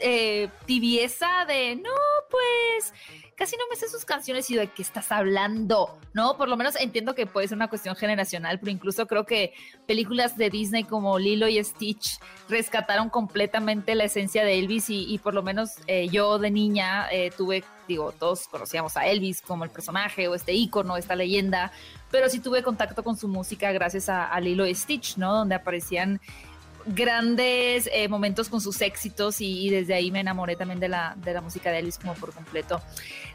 [0.00, 1.90] eh, tibieza de, no,
[2.30, 2.92] pues
[3.40, 6.36] casi no me sé sus canciones y de qué estás hablando, ¿no?
[6.36, 9.54] Por lo menos entiendo que puede ser una cuestión generacional, pero incluso creo que
[9.86, 12.18] películas de Disney como Lilo y Stitch
[12.50, 17.30] rescataron completamente la esencia de Elvis y, por lo menos eh, yo de niña eh,
[17.34, 21.72] tuve, digo, todos conocíamos a Elvis como el personaje o este ícono, esta leyenda,
[22.10, 25.32] pero sí tuve contacto con su música gracias a, a Lilo y Stitch, ¿no?
[25.32, 26.20] Donde aparecían
[26.86, 31.32] grandes eh, momentos con sus éxitos y, desde ahí me enamoré también de la, de
[31.32, 32.80] la música de Elvis como por completo.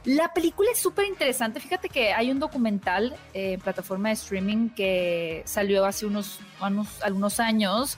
[0.04, 1.60] La película es súper interesante.
[1.60, 7.02] Fíjate que hay un documental eh, en plataforma de streaming que salió hace unos, unos,
[7.02, 7.98] algunos años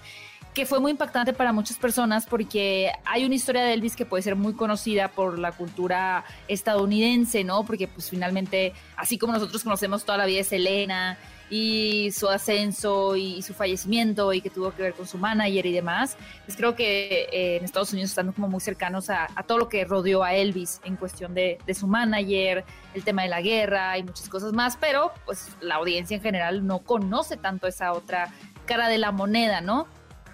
[0.53, 4.23] que fue muy impactante para muchas personas porque hay una historia de Elvis que puede
[4.23, 7.63] ser muy conocida por la cultura estadounidense, ¿no?
[7.63, 13.15] Porque pues finalmente, así como nosotros conocemos toda la vida de Selena, y su ascenso
[13.15, 16.75] y, su fallecimiento y que tuvo que ver con su manager y demás, pues creo
[16.75, 20.33] que eh, en Estados Unidos están como muy cercanos a, todo lo que rodeó a
[20.33, 24.77] Elvis en cuestión de, su manager, el tema de la guerra y muchas cosas más,
[24.77, 28.33] pero pues la audiencia en general no conoce tanto esa otra
[28.65, 29.87] cara de la moneda, ¿no?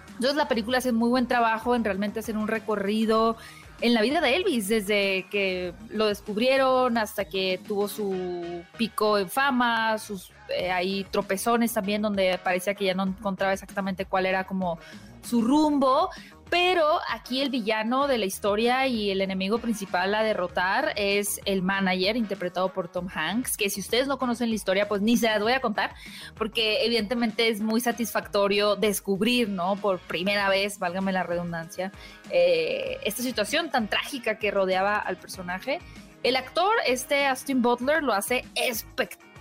[0.08, 3.36] Entonces la película hace muy buen trabajo en realmente hacer un recorrido
[3.82, 9.30] en la vida de Elvis, desde que lo descubrieron hasta que tuvo su pico en
[9.30, 14.44] fama, sus eh, hay tropezones también donde parecía que ya no encontraba exactamente cuál era
[14.46, 14.80] como
[15.22, 16.10] su rumbo,
[16.54, 21.64] pero aquí el villano de la historia y el enemigo principal a derrotar es el
[21.64, 25.26] manager interpretado por Tom Hanks, que si ustedes no conocen la historia, pues ni se
[25.26, 25.96] las voy a contar,
[26.36, 29.78] porque evidentemente es muy satisfactorio descubrir, ¿no?
[29.78, 31.92] Por primera vez, válgame la redundancia,
[32.30, 35.80] eh, esta situación tan trágica que rodeaba al personaje.
[36.22, 39.33] El actor, este Austin Butler, lo hace espectacular.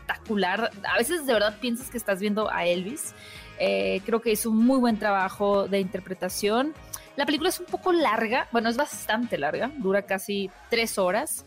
[0.85, 3.15] A veces de verdad piensas que estás viendo a Elvis.
[3.59, 6.75] Eh, creo que es un muy buen trabajo de interpretación.
[7.17, 11.45] La película es un poco larga, bueno, es bastante larga, dura casi tres horas.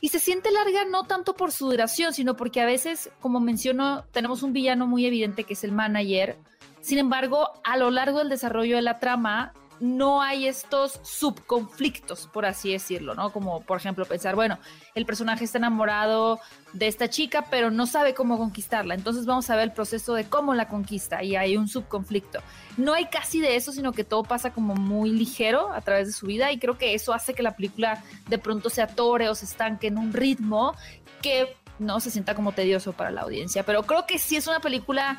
[0.00, 4.04] Y se siente larga no tanto por su duración, sino porque a veces, como menciono,
[4.10, 6.36] tenemos un villano muy evidente que es el manager.
[6.80, 12.46] Sin embargo, a lo largo del desarrollo de la trama, no hay estos subconflictos, por
[12.46, 13.32] así decirlo, ¿no?
[13.32, 14.60] Como por ejemplo pensar, bueno,
[14.94, 16.38] el personaje está enamorado
[16.72, 18.94] de esta chica, pero no sabe cómo conquistarla.
[18.94, 22.38] Entonces vamos a ver el proceso de cómo la conquista y hay un subconflicto.
[22.76, 26.12] No hay casi de eso, sino que todo pasa como muy ligero a través de
[26.12, 29.34] su vida y creo que eso hace que la película de pronto se atore o
[29.34, 30.76] se estanque en un ritmo
[31.20, 33.64] que no se sienta como tedioso para la audiencia.
[33.64, 35.18] Pero creo que sí es una película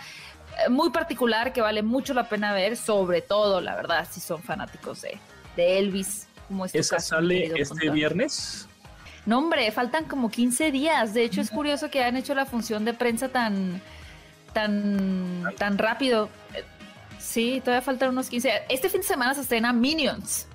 [0.70, 5.02] muy particular que vale mucho la pena ver, sobre todo, la verdad, si son fanáticos
[5.02, 5.18] de,
[5.56, 6.28] de Elvis.
[6.48, 8.68] Como es ¿Esa caso, sale este viernes?
[9.26, 11.14] No, hombre, faltan como 15 días.
[11.14, 13.82] De hecho, es curioso que hayan hecho la función de prensa tan,
[14.54, 16.30] tan, tan rápido.
[17.20, 18.62] Sí, todavía faltan unos 15 días.
[18.70, 20.48] Este fin de semana se estrena Minions.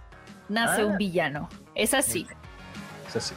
[0.48, 0.86] Nace Ah.
[0.86, 1.48] un villano.
[1.74, 2.26] Es así.
[3.08, 3.34] Es así.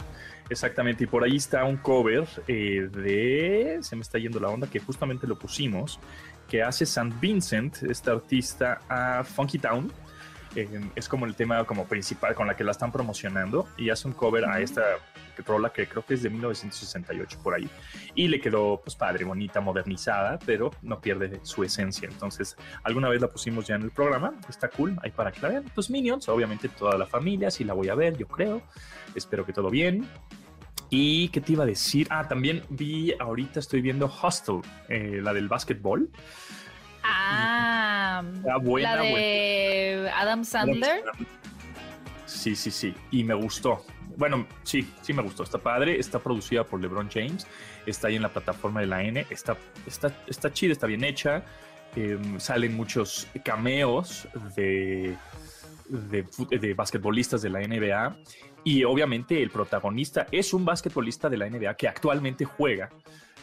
[0.49, 4.67] Exactamente, y por ahí está un cover eh, de, se me está yendo la onda,
[4.67, 5.97] que justamente lo pusimos,
[6.51, 7.15] que hace St.
[7.21, 9.89] Vincent, este artista, a Funky Town.
[10.53, 14.05] Eh, es como el tema como principal con la que la están promocionando y hace
[14.09, 14.81] un cover a esta
[15.47, 17.69] rola que creo que es de 1968 por ahí
[18.15, 22.09] y le quedó pues padre, bonita, modernizada, pero no pierde su esencia.
[22.11, 25.47] Entonces, alguna vez la pusimos ya en el programa, está cool, ahí para que la
[25.47, 25.71] vean.
[25.73, 28.61] Pues Minions, obviamente toda la familia, sí la voy a ver, yo creo.
[29.15, 30.05] Espero que todo bien.
[30.93, 32.05] ¿Y qué te iba a decir?
[32.09, 36.09] Ah, también vi, ahorita estoy viendo Hostel, eh, la del básquetbol.
[37.01, 41.03] Ah, Está buena, la de Adam Sandler.
[42.25, 42.93] Sí, sí, sí.
[43.09, 43.85] Y me gustó.
[44.17, 45.43] Bueno, sí, sí me gustó.
[45.43, 45.97] Está padre.
[45.97, 47.47] Está producida por LeBron James.
[47.85, 49.25] Está ahí en la plataforma de la N.
[49.29, 49.55] Está,
[49.87, 51.45] está, está chida, está bien hecha.
[51.95, 54.27] Eh, salen muchos cameos
[54.57, 55.15] de,
[55.87, 56.25] de,
[56.59, 58.17] de basquetbolistas de la NBA.
[58.63, 62.89] Y obviamente el protagonista es un basquetbolista de la NBA que actualmente juega,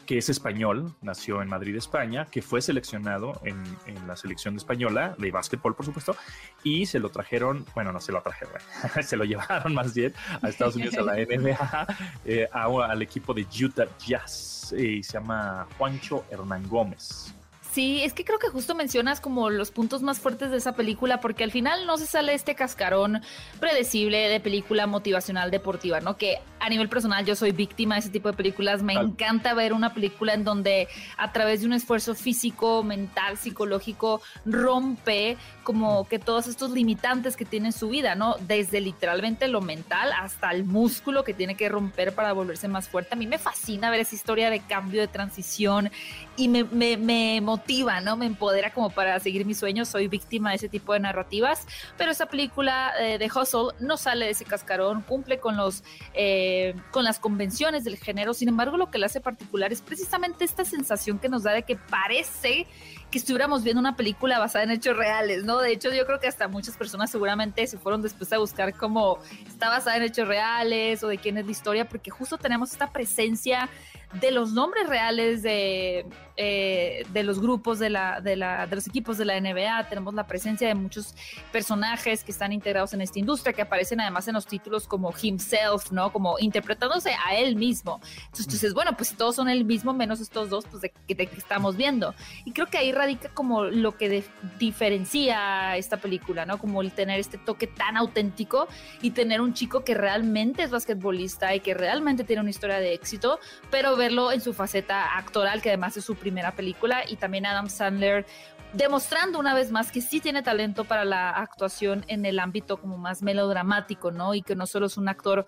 [0.06, 5.14] que es español, nació en Madrid, España, que fue seleccionado en, en la selección española
[5.18, 6.16] de básquetbol, por supuesto,
[6.62, 8.54] y se lo trajeron, bueno, no se lo trajeron,
[9.02, 11.86] se lo llevaron más bien a Estados Unidos, a la NBA,
[12.24, 17.34] eh, a- al equipo de Utah Jazz, eh, y se llama Juancho Hernán Gómez.
[17.72, 21.20] Sí, es que creo que justo mencionas como los puntos más fuertes de esa película,
[21.20, 23.20] porque al final no se sale este cascarón
[23.60, 26.16] predecible de película motivacional deportiva, ¿no?
[26.16, 28.82] Que a nivel personal yo soy víctima de ese tipo de películas.
[28.82, 34.22] Me encanta ver una película en donde a través de un esfuerzo físico, mental, psicológico,
[34.46, 38.36] rompe como que todos estos limitantes que tiene su vida, ¿no?
[38.40, 43.10] Desde literalmente lo mental hasta el músculo que tiene que romper para volverse más fuerte.
[43.12, 45.90] A mí me fascina ver esa historia de cambio, de transición
[46.36, 47.57] y me, me, me motiva,
[48.02, 48.16] ¿no?
[48.16, 49.88] Me empodera como para seguir mis sueños.
[49.88, 51.66] Soy víctima de ese tipo de narrativas,
[51.96, 55.82] pero esa película eh, de Hustle no sale de ese cascarón, cumple con los
[56.14, 58.34] eh, con las convenciones del género.
[58.34, 61.62] Sin embargo, lo que la hace particular es precisamente esta sensación que nos da de
[61.62, 62.66] que parece
[63.10, 65.58] que estuviéramos viendo una película basada en hechos reales, ¿no?
[65.58, 69.18] De hecho, yo creo que hasta muchas personas seguramente se fueron después a buscar cómo
[69.46, 72.92] está basada en hechos reales o de quién es la historia, porque justo tenemos esta
[72.92, 73.68] presencia
[74.14, 78.86] de los nombres reales de, eh, de los grupos de, la, de, la, de los
[78.86, 81.14] equipos de la NBA, tenemos la presencia de muchos
[81.52, 85.90] personajes que están integrados en esta industria, que aparecen además en los títulos como himself,
[85.90, 86.12] ¿no?
[86.12, 88.00] Como interpretándose a él mismo.
[88.24, 90.92] Entonces tú dices, bueno, pues si todos son el mismo, menos estos dos, pues de,
[91.06, 92.14] de, de que estamos viendo.
[92.44, 94.24] Y creo que ahí radica como lo que de,
[94.58, 96.58] diferencia esta película, ¿no?
[96.58, 98.68] Como el tener este toque tan auténtico
[99.02, 102.94] y tener un chico que realmente es basquetbolista y que realmente tiene una historia de
[102.94, 103.38] éxito,
[103.70, 107.68] pero verlo en su faceta actoral, que además es su primera película, y también Adam
[107.68, 108.24] Sandler
[108.72, 112.98] demostrando una vez más que sí tiene talento para la actuación en el ámbito como
[112.98, 114.34] más melodramático, ¿no?
[114.34, 115.46] Y que no solo es un actor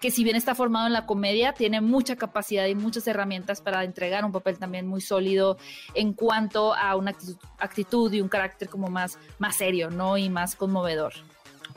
[0.00, 3.82] que si bien está formado en la comedia, tiene mucha capacidad y muchas herramientas para
[3.84, 5.58] entregar un papel también muy sólido
[5.94, 7.14] en cuanto a una
[7.58, 10.16] actitud, y un carácter como más, más serio, ¿no?
[10.16, 11.14] Y más conmovedor.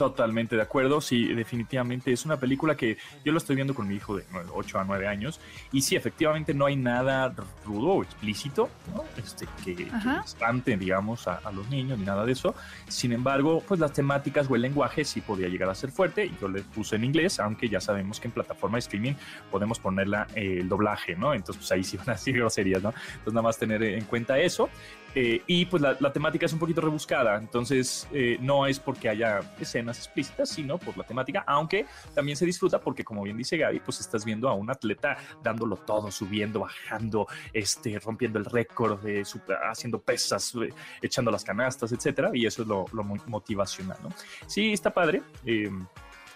[0.02, 3.94] Totalmente de acuerdo, sí, definitivamente es una película que yo lo estoy viendo con mi
[3.94, 5.40] hijo de 8 a 9 años
[5.72, 7.32] y sí, efectivamente no hay nada
[7.64, 9.04] rudo o explícito, ¿no?
[9.24, 9.92] este, que, que
[10.26, 12.56] espante, digamos, a, a, los niños ni nada de eso.
[12.88, 16.36] Sin embargo, pues las temáticas o el lenguaje sí podía llegar a ser fuerte y
[16.42, 19.14] yo le puse en inglés, aunque ya sabemos que en plataforma de streaming
[19.52, 21.36] podemos ponerla eh, el doblaje, ¿no?
[21.36, 22.90] Entonces, pues ahí sí van a decir groserías, ¿no?
[22.90, 24.68] Entonces, nada más tener en cuenta eso.
[25.14, 29.10] Eh, y pues la, la, temática es un poquito rebuscada, entonces eh, no es porque
[29.10, 33.58] haya escenas explícitas, sino por la temática, aunque también se disfruta porque como bien dice
[33.58, 39.06] Gaby, pues estás viendo a un atleta dándolo todo, subiendo, bajando, este, rompiendo el récord,
[39.06, 39.24] eh,
[39.70, 40.70] haciendo pesas, eh,
[41.02, 44.10] echando las canastas, etcétera, y eso es lo, lo motivacional, ¿no?
[44.48, 45.70] Sí, está padre, eh,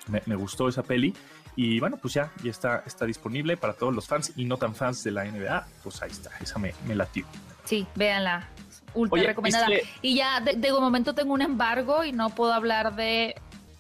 [0.08, 1.14] me, me gustó esa peli.
[1.56, 4.76] Y bueno, pues ya, ya está, está disponible para todos los fans y no tan
[4.76, 5.68] fans de la NBA.
[5.84, 7.26] Pues ahí está, esa me, me latió.
[7.64, 8.50] Sí, véanla.
[8.94, 9.68] Ultra Oye, recomendada.
[10.02, 13.36] Y ya de, de, momento tengo un embargo y no puedo hablar de.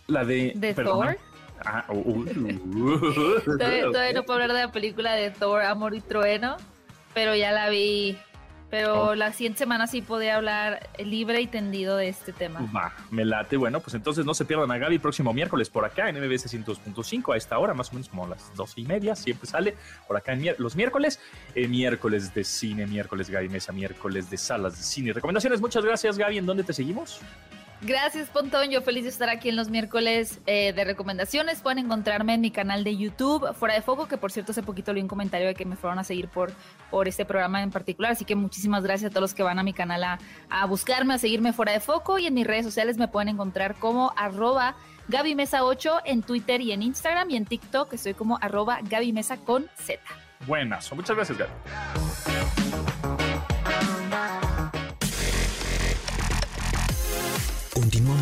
[0.07, 0.53] La de.
[0.55, 1.17] de Thor.
[1.63, 5.95] Ah, uh, uh, uh, todavía, todavía, no puedo hablar de la película de Thor, Amor
[5.95, 6.57] y Trueno,
[7.13, 8.17] pero ya la vi.
[8.75, 9.15] Pero Oh.
[9.15, 12.59] la siguiente semana sí podría hablar libre y tendido de este tema.
[12.75, 13.55] Va, me late.
[13.57, 16.47] Bueno, pues entonces no se pierdan a Gaby el próximo miércoles por acá en MBS
[16.49, 19.15] 102.5 a esta hora, más o menos como a las dos y media.
[19.15, 19.75] Siempre sale
[20.07, 21.19] por acá en los miércoles.
[21.53, 25.13] Eh, miércoles de cine, miércoles Gaby Mesa, miércoles de salas de cine.
[25.13, 26.37] Recomendaciones, muchas gracias Gaby.
[26.39, 27.21] ¿En dónde te seguimos?
[27.85, 28.71] Gracias, Pontón.
[28.71, 31.61] Yo feliz de estar aquí en los miércoles eh, de recomendaciones.
[31.61, 34.91] Pueden encontrarme en mi canal de YouTube, Fuera de Foco, que por cierto hace poquito
[34.91, 36.51] leí un comentario de que me fueron a seguir por,
[36.89, 38.13] por este programa en particular.
[38.13, 40.19] Así que muchísimas gracias a todos los que van a mi canal a,
[40.49, 42.17] a buscarme, a seguirme Fuera de Foco.
[42.17, 44.75] Y en mis redes sociales me pueden encontrar como arroba
[45.07, 47.29] Gaby Mesa 8 en Twitter y en Instagram.
[47.29, 50.01] Y en TikTok estoy como arroba Gaby Mesa con Z.
[50.47, 51.51] Buenas, muchas gracias Gaby.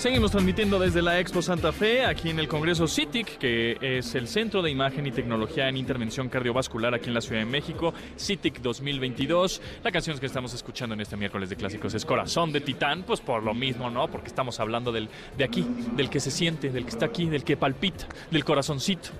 [0.00, 4.28] Seguimos transmitiendo desde la Expo Santa Fe, aquí en el Congreso CITIC, que es el
[4.28, 8.62] Centro de Imagen y Tecnología en Intervención Cardiovascular aquí en la Ciudad de México, CITIC
[8.62, 9.60] 2022.
[9.84, 13.20] La canción que estamos escuchando en este miércoles de clásicos es Corazón de Titán, pues
[13.20, 14.08] por lo mismo, ¿no?
[14.08, 17.44] Porque estamos hablando del, de aquí, del que se siente, del que está aquí, del
[17.44, 19.10] que palpita, del corazoncito.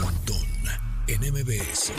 [0.00, 0.46] Pontón
[1.08, 1.92] en MBS.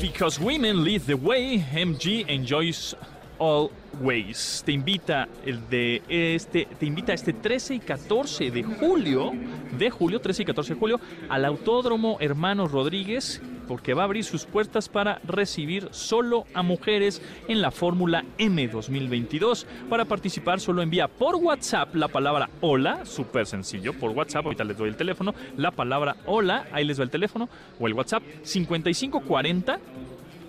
[0.00, 2.96] Because Women Lead the Way, MG enjoys
[3.40, 4.62] always.
[4.64, 9.32] Te invita el de este, te invita este 13 y 14 de julio,
[9.76, 14.24] de julio, 13 y 14 de julio, al Autódromo Hermanos Rodríguez, porque va a abrir
[14.24, 19.66] sus puertas para recibir solo a mujeres en la Fórmula M 2022.
[19.88, 24.76] Para participar solo envía por WhatsApp la palabra hola, súper sencillo, por WhatsApp, ahorita les
[24.76, 29.80] doy el teléfono, la palabra hola, ahí les va el teléfono, o el WhatsApp 5540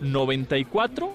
[0.01, 1.13] 94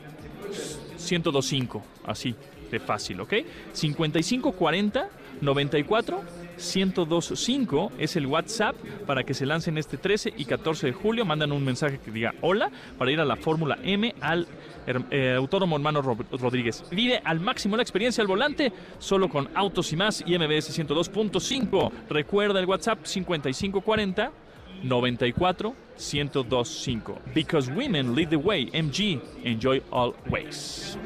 [1.11, 2.34] 1025, así
[2.70, 3.34] de fácil, ¿ok?
[3.72, 5.09] 5540
[5.40, 6.22] 94
[6.57, 8.74] 1025 es el WhatsApp
[9.07, 11.24] para que se lancen este 13 y 14 de julio.
[11.26, 14.46] Mandan un mensaje que diga hola para ir a la Fórmula M al
[15.11, 16.82] eh, Autódromo Hermano Ro- Rodríguez.
[16.90, 21.92] Vive al máximo la experiencia al volante, solo con autos y más y MBS 102.5.
[22.09, 24.32] Recuerda el WhatsApp 5540
[24.83, 27.35] 94 1025.
[27.35, 28.66] Because women lead the way.
[28.66, 30.97] MG, enjoy always.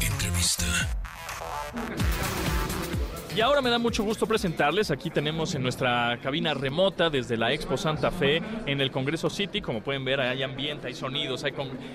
[0.00, 0.97] Entrevista.
[3.38, 4.90] Y ahora me da mucho gusto presentarles.
[4.90, 9.60] Aquí tenemos en nuestra cabina remota desde la Expo Santa Fe en el Congreso City.
[9.60, 11.52] Como pueden ver, hay ambiente, hay sonidos, hay,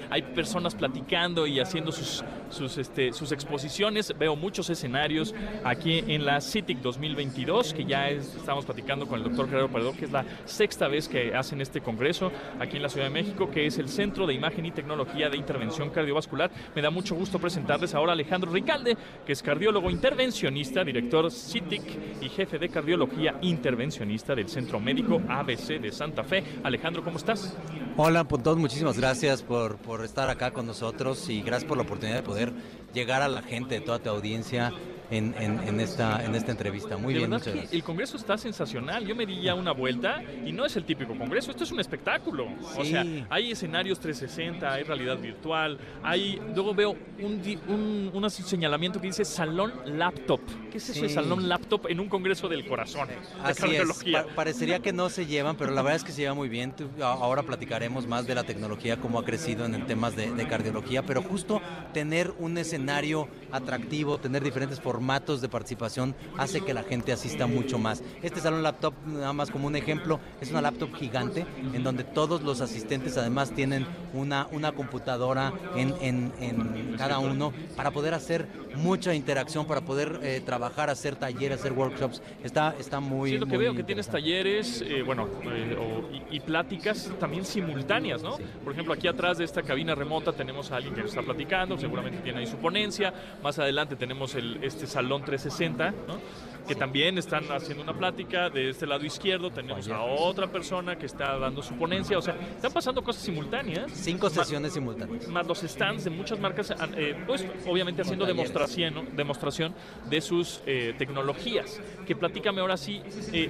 [0.10, 4.18] hay personas platicando y haciendo sus, sus, este, sus exposiciones.
[4.18, 5.36] Veo muchos escenarios
[5.66, 9.92] aquí en la CITIC 2022, que ya es- estamos platicando con el doctor Gerardo Paredo,
[9.98, 13.52] que es la sexta vez que hacen este congreso aquí en la Ciudad de México,
[13.52, 16.50] que es el Centro de Imagen y Tecnología de Intervención Cardiovascular.
[16.74, 22.22] Me da mucho gusto presentarles ahora a Alejandro Ricalde, que es cardiólogo intervencionista, director CITIC
[22.22, 26.44] y jefe de cardiología intervencionista del Centro Médico ABC de Santa Fe.
[26.64, 27.58] Alejandro, ¿cómo estás?
[27.98, 32.18] Hola, Pontón, muchísimas gracias por, por estar acá con nosotros y gracias por la oportunidad
[32.18, 32.54] de poder
[32.94, 34.72] llegar a la gente, de toda tu audiencia
[35.16, 36.98] en, en- en esta, en esta entrevista.
[36.98, 37.74] Muy de bien, muchas gracias.
[37.74, 39.06] el Congreso está sensacional.
[39.06, 41.80] Yo me di ya una vuelta y no es el típico Congreso, esto es un
[41.80, 42.48] espectáculo.
[42.78, 49.00] O sea, hay escenarios 360, hay realidad virtual, hay luego veo un, un, un señalamiento
[49.00, 50.42] que dice salón laptop.
[50.72, 53.08] ¿Qué es eso de salón laptop en un Congreso del corazón?
[53.08, 54.24] De Así es, cardiología.
[54.26, 56.72] pa- parecería que no se llevan, pero la verdad es que se lleva muy bien.
[56.76, 61.04] Tú- ahora platicaremos más de la tecnología, cómo ha crecido en temas de, de cardiología,
[61.04, 61.62] pero justo
[61.94, 67.78] tener un escenario atractivo, tener diferentes formatos de participación, hace que la gente asista mucho
[67.78, 68.02] más.
[68.22, 72.42] Este salón laptop, nada más como un ejemplo, es una laptop gigante en donde todos
[72.42, 78.48] los asistentes además tienen una, una computadora en, en- en cada uno para poder hacer
[78.78, 82.22] mucha interacción, para poder eh, trabajar, hacer talleres, hacer workshops.
[82.44, 83.30] Está, está muy...
[83.32, 87.12] Sí, es lo que veo, que tienes talleres, eh, bueno, eh, o- y, y pláticas
[87.20, 88.38] también simultáneas, ¿no?
[88.38, 88.44] Sí.
[88.64, 91.78] Por ejemplo, aquí atrás de esta cabina remota tenemos a alguien que nos está platicando,
[91.78, 93.14] seguramente tiene ahí su ponencia.
[93.44, 96.44] Más adelante tenemos el, este salón 360, ¿no?
[96.68, 98.50] Que también están haciendo una plática.
[98.50, 102.18] De este lado izquierdo tenemos a otra persona que está dando su ponencia.
[102.18, 103.92] O sea, están pasando cosas simultáneas.
[103.92, 105.28] Cinco sesiones simultáneas.
[105.28, 109.04] más los stands de muchas marcas, eh, pues obviamente haciendo demostración, ¿no?
[109.14, 109.74] demostración
[110.10, 111.82] de sus eh, tecnologías.
[112.08, 113.02] Que platícame ahora sí,
[113.34, 113.50] eh,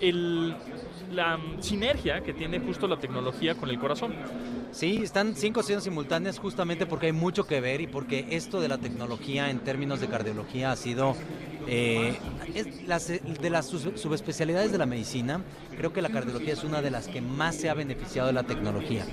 [0.00, 0.56] el-
[1.12, 4.14] la sinergia que tiene justo la tecnología con el corazón.
[4.72, 8.68] Sí, están cinco sesiones simultáneas justamente porque hay mucho que ver y porque esto de
[8.68, 11.14] la tecnología en términos de cardiología ha sido
[11.68, 12.18] Eh,
[13.40, 15.42] de las subespecialidades de la medicina,
[15.76, 18.42] creo que la cardiología es una de las que más se ha beneficiado de la
[18.42, 19.06] tecnología.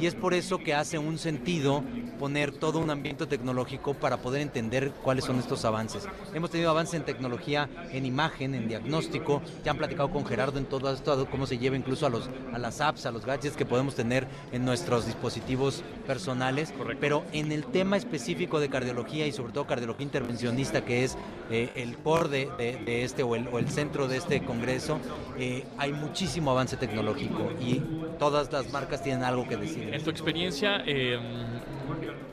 [0.00, 1.82] Y es por eso que hace un sentido
[2.20, 6.04] poner todo un ambiente tecnológico para poder entender cuáles son estos avances.
[6.32, 9.42] Hemos tenido avances en tecnología, en imagen, en diagnóstico.
[9.64, 12.58] Ya han platicado con Gerardo en todo esto, cómo se lleva incluso a, los, a
[12.58, 16.72] las apps, a los gadgets que podemos tener en nuestros dispositivos personales.
[16.72, 16.98] Correcto.
[17.00, 21.16] Pero en el tema específico de cardiología y sobre todo cardiología intervencionista, que es
[21.50, 24.98] eh, el core de, de- de este o el, o el centro de este congreso,
[25.38, 27.80] eh, hay muchísimo avance tecnológico y
[28.18, 29.94] todas las marcas tienen algo que decir.
[29.94, 31.18] En tu experiencia, eh,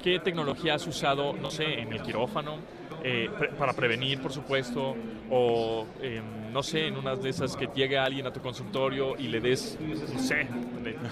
[0.02, 2.58] ¿qué tecnología has usado, no sé, en el quirófano?
[3.06, 4.96] eh, pre- para prevenir, por supuesto,
[5.30, 6.22] o eh,
[6.54, 9.78] no sé, en unas de esas que llegue alguien a tu consultorio y le des,
[9.82, 10.48] no sé,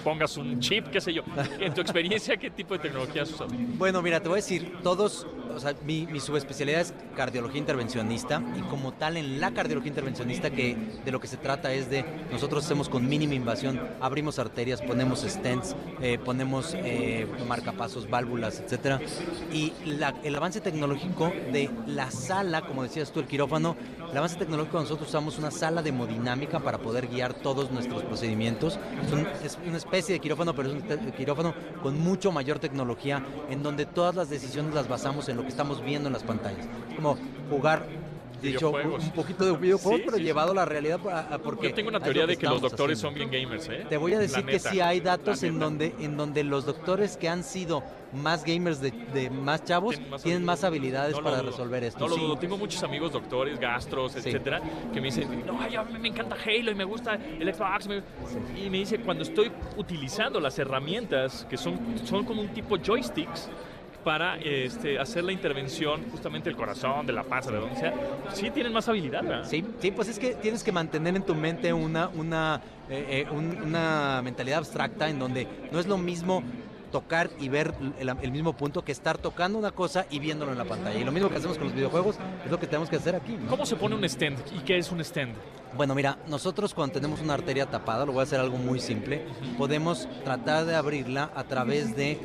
[0.04, 1.22] pongas un chip, qué sé yo.
[1.58, 3.50] En tu experiencia, ¿qué tipo de tecnología has usado?
[3.76, 8.60] Bueno, mira, te voy a decir, todos, o sea, mi, subespecialidad es cardiología intervencionista y
[8.62, 12.64] como tal en la cardiología intervencionista que de lo que se trata es de, nosotros
[12.64, 19.00] hacemos con mínima invasión, abrimos arterias, ponemos stents, eh, ponemos eh, marcapasos, válvulas, etcétera.
[19.52, 23.76] Y el avance tecnológico de la sala, como decías tú, el quirófano,
[24.12, 28.78] el avance tecnológico nosotros usamos una sala de hemodinámica para poder guiar todos nuestros procedimientos.
[29.06, 33.24] Es, un- es una especie de quirófano, pero es un quirófano con mucho mayor tecnología,
[33.48, 36.66] en donde todas las decisiones las basamos en lo que estamos viendo en las pantallas.
[36.94, 37.16] Como
[37.50, 37.86] jugar,
[38.42, 39.04] dicho, un Videojuegos.
[39.04, 40.98] un poquito de videojuegos, Sí, pero sí, llevado a la realidad.
[41.00, 43.20] para- Porque Yo tengo una teoría de que los doctores haciendo.
[43.20, 43.86] son bien gamers, ¿eh?
[43.88, 47.28] Te voy a decir que sí hay datos en donde, en donde los doctores que
[47.28, 47.82] han sido
[48.12, 51.50] más gamers de, de más chavos Tienen más tienen más habilidades No para dudo.
[51.50, 52.00] resolver esto.
[52.00, 52.36] No lo dudo.
[52.38, 54.60] Tengo muchos amigos doctores, gastros, etcétera,
[54.92, 57.88] que me dicen, no, a mí me encanta Halo y me gusta el Xbox.
[57.88, 58.02] me-".
[58.62, 63.48] Y me dice, cuando estoy utilizando las herramientas, que son, son como un tipo joysticks,
[64.04, 67.94] para este, hacer la intervención justamente del corazón, de la panza, de donde sea,
[68.32, 69.44] sí tienen más habilidad, ¿verdad?
[69.48, 73.30] Sí, sí, pues es que tienes que mantener en tu mente una, una, eh, eh,
[73.30, 76.42] un- una mentalidad abstracta en donde no es lo mismo
[76.90, 80.58] tocar y ver el, el mismo punto que estar tocando una cosa y viéndolo en
[80.58, 80.98] la pantalla.
[80.98, 83.32] Y lo mismo que hacemos con los videojuegos es lo que tenemos que hacer aquí.
[83.32, 83.48] ¿no?
[83.48, 84.38] ¿Cómo se pone un stand?
[84.54, 85.32] ¿Y qué es un stand?
[85.74, 89.22] Bueno, mira, nosotros cuando tenemos una arteria tapada, lo voy a hacer algo muy simple,
[89.56, 92.18] podemos tratar de abrirla a través de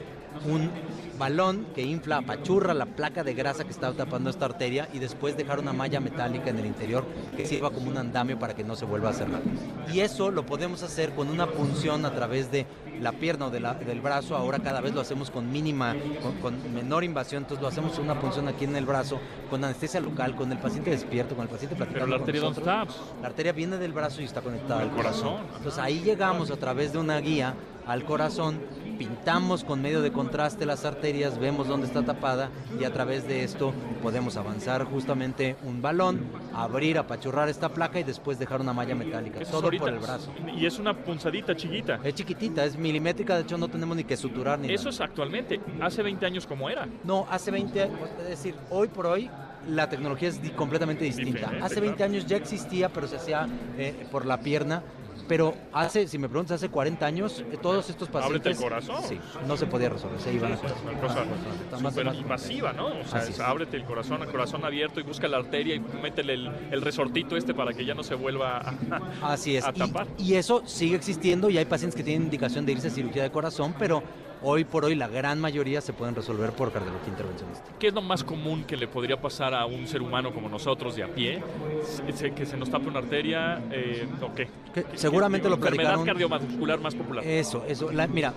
[0.46, 0.70] un
[1.18, 5.36] balón que infla, apachurra la placa de grasa que está tapando esta arteria y después
[5.36, 7.06] dejar una malla metálica en el interior
[7.36, 9.42] que sirva como un andamio para que no se vuelva a cerrar.
[9.92, 12.68] Y eso lo podemos hacer con una punción a través de
[13.02, 14.36] la pierna o de la- del brazo.
[14.36, 18.20] Ahora cada vez lo hacemos con mínima, con, con menor invasión, entonces lo hacemos una
[18.20, 19.20] punción aquí en el brazo,
[19.50, 22.06] con anestesia local, con el paciente despierto, con el paciente platicando.
[22.06, 22.86] Pero la con arteria, ¿dónde está?
[23.22, 25.30] La arteria viene del brazo y está conectada al Al corazón.
[25.32, 25.48] corazón.
[25.58, 27.56] Entonces ahí llegamos a través de una guía
[27.88, 28.60] al corazón,
[28.98, 33.44] pintamos con medio de contraste las arterias, vemos dónde está tapada y a través de
[33.44, 38.96] esto podemos avanzar justamente un balón, abrir, apachurrar esta placa y después dejar una malla
[38.96, 39.40] metálica.
[39.46, 39.84] Todo ahorita.
[39.86, 40.32] por el brazo.
[40.56, 42.00] Y es una punzadita chiquita.
[42.04, 44.90] Es chiquitita, es milimétrica, de hecho no tenemos ni que suturar ni Eso nada.
[44.90, 45.60] es actualmente.
[45.82, 46.88] Hace 20 años como era.
[47.04, 49.30] No, hace 20 años, es decir, hoy por hoy
[49.68, 51.40] la tecnología es completamente distinta.
[51.40, 52.12] Diferente, Hace 20 claro.
[52.14, 54.82] años ya existía, pero se hacía eh, por la pierna.
[55.28, 58.60] Pero hace, si me preguntas, hace 40 años, eh, todos estos Ábrete el pacientes...
[58.62, 59.04] corazón.
[59.08, 61.26] Sí, no se podía resolver, se iban a una cosa
[61.78, 62.88] súper invasiva, ¿no?
[62.88, 66.34] O sea, es ábrete el corazón, el corazón abierto y busca la arteria y métele
[66.34, 69.66] el, el resortito este para que ya no se vuelva a, Así es.
[69.66, 70.08] a Y- tapar.
[70.18, 73.32] Y, eso sigue existiendo y hay pacientes que tienen indicación de irse a cirugía de
[73.32, 74.04] corazón, pero
[74.44, 77.64] hoy por hoy la gran mayoría se pueden resolver por cardiología intervencionista.
[77.80, 80.96] ¿Qué es lo más común que le podría pasar a un ser humano como nosotros
[80.96, 81.42] de a pie?
[82.36, 83.62] ¿Que se nos tape una arteria?
[83.72, 84.48] Eh, ¿O qué?
[84.74, 87.26] Que ¿Qué- seguramente qué- lo enfermedad platicaron- cardiovascular más popular.
[87.26, 87.92] Eso, eso.
[87.92, 88.34] La- mira,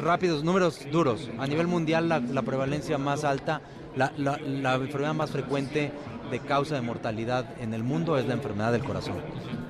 [0.00, 1.28] rápidos, números duros.
[1.38, 3.60] A nivel mundial, la, la prevalencia más alta,
[3.96, 5.90] la, la- la enfermedad más frecuente
[6.30, 9.16] de causa de mortalidad en el mundo es la enfermedad del corazón.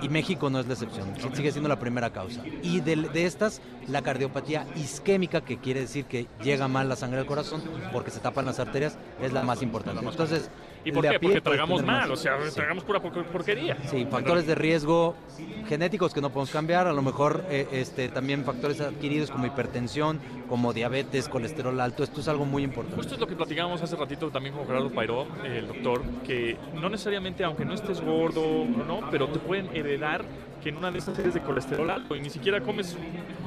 [0.00, 2.42] Y México no es la excepción, sigue siendo la primera causa.
[2.62, 7.20] Y de, de estas, la cardiopatía isquémica, que quiere decir que llega mal la sangre
[7.20, 10.04] al corazón porque se tapan las arterias, es la más importante.
[10.04, 10.50] Entonces,
[10.84, 11.08] ¿Y por qué?
[11.12, 12.00] Porque puede tragamos más.
[12.02, 12.54] mal, o sea, Sí.
[12.54, 13.76] tragamos pura por- porquería.
[13.86, 15.14] Sí, factores de riesgo
[15.68, 20.18] genéticos que no podemos cambiar, a lo mejor eh, este, también factores adquiridos como hipertensión,
[20.48, 22.96] como diabetes, colesterol alto, esto es algo muy importante.
[22.96, 26.88] Justo es lo que platicábamos hace ratito también con Gerardo Pairó, el doctor, que no
[26.88, 30.24] necesariamente, aunque no estés gordo no, pero te pueden heredar
[30.62, 32.96] que en una de estas eres de colesterol alto y ni siquiera comes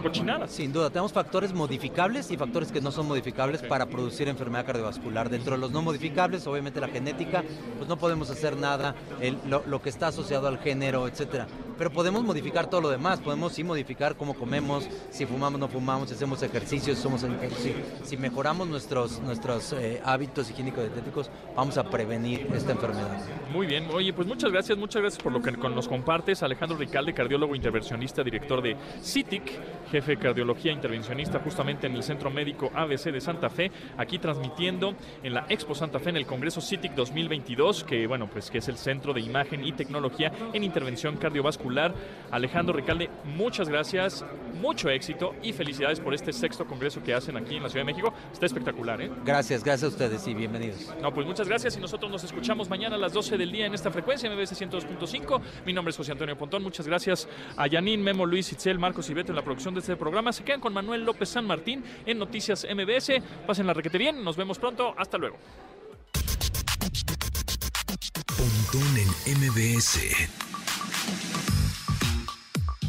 [0.01, 0.51] cochinadas.
[0.51, 3.67] Sin duda, tenemos factores modificables y factores que no son modificables Sí.
[3.67, 5.29] para producir enfermedad cardiovascular.
[5.29, 7.43] Dentro de los no modificables, obviamente la genética,
[7.77, 11.47] pues no podemos hacer nada, el- lo, lo que está asociado al género, etcétera.
[11.81, 16.09] Pero podemos modificar todo lo demás, podemos sí modificar cómo comemos, si fumamos, no fumamos,
[16.09, 17.73] si hacemos ejercicios, somos si,
[18.03, 23.25] si mejoramos nuestros, nuestros eh, hábitos higiénico-dietéticos, vamos a prevenir esta enfermedad.
[23.51, 26.43] Muy bien, oye, pues muchas gracias, muchas gracias por lo que nos compartes.
[26.43, 32.29] Alejandro Ricalde, cardiólogo intervencionista, director de CITIC, jefe de cardiología intervencionista justamente en el Centro
[32.29, 36.61] Médico ABC de Santa Fe, aquí transmitiendo en la Expo Santa Fe en el Congreso
[36.61, 41.17] CITIC 2022, que bueno, pues que es el Centro de Imagen y Tecnología en Intervención
[41.17, 41.70] Cardiovascular.
[42.31, 44.25] Alejandro Ricalde, muchas gracias,
[44.61, 47.91] mucho éxito y felicidades por este sexto congreso que hacen aquí en la Ciudad de
[47.91, 48.13] México.
[48.31, 49.11] Está espectacular, ¿eh?
[49.25, 50.93] Gracias, gracias a ustedes y bienvenidos.
[51.01, 53.73] No, pues muchas gracias y nosotros nos escuchamos mañana a las 12 del día en
[53.73, 55.41] esta frecuencia MBS 102.5.
[55.65, 56.63] Mi nombre es José Antonio Pontón.
[56.63, 59.95] Muchas gracias a Yanin, Memo, Luis, Itzel, Marcos y Beto en la producción de este
[59.95, 60.31] programa.
[60.31, 63.21] Se quedan con Manuel López San Martín en Noticias MBS.
[63.45, 64.23] Pasen la requete bien.
[64.23, 64.93] Nos vemos pronto.
[64.97, 65.37] Hasta luego.
[68.37, 69.99] Pontón en MBS.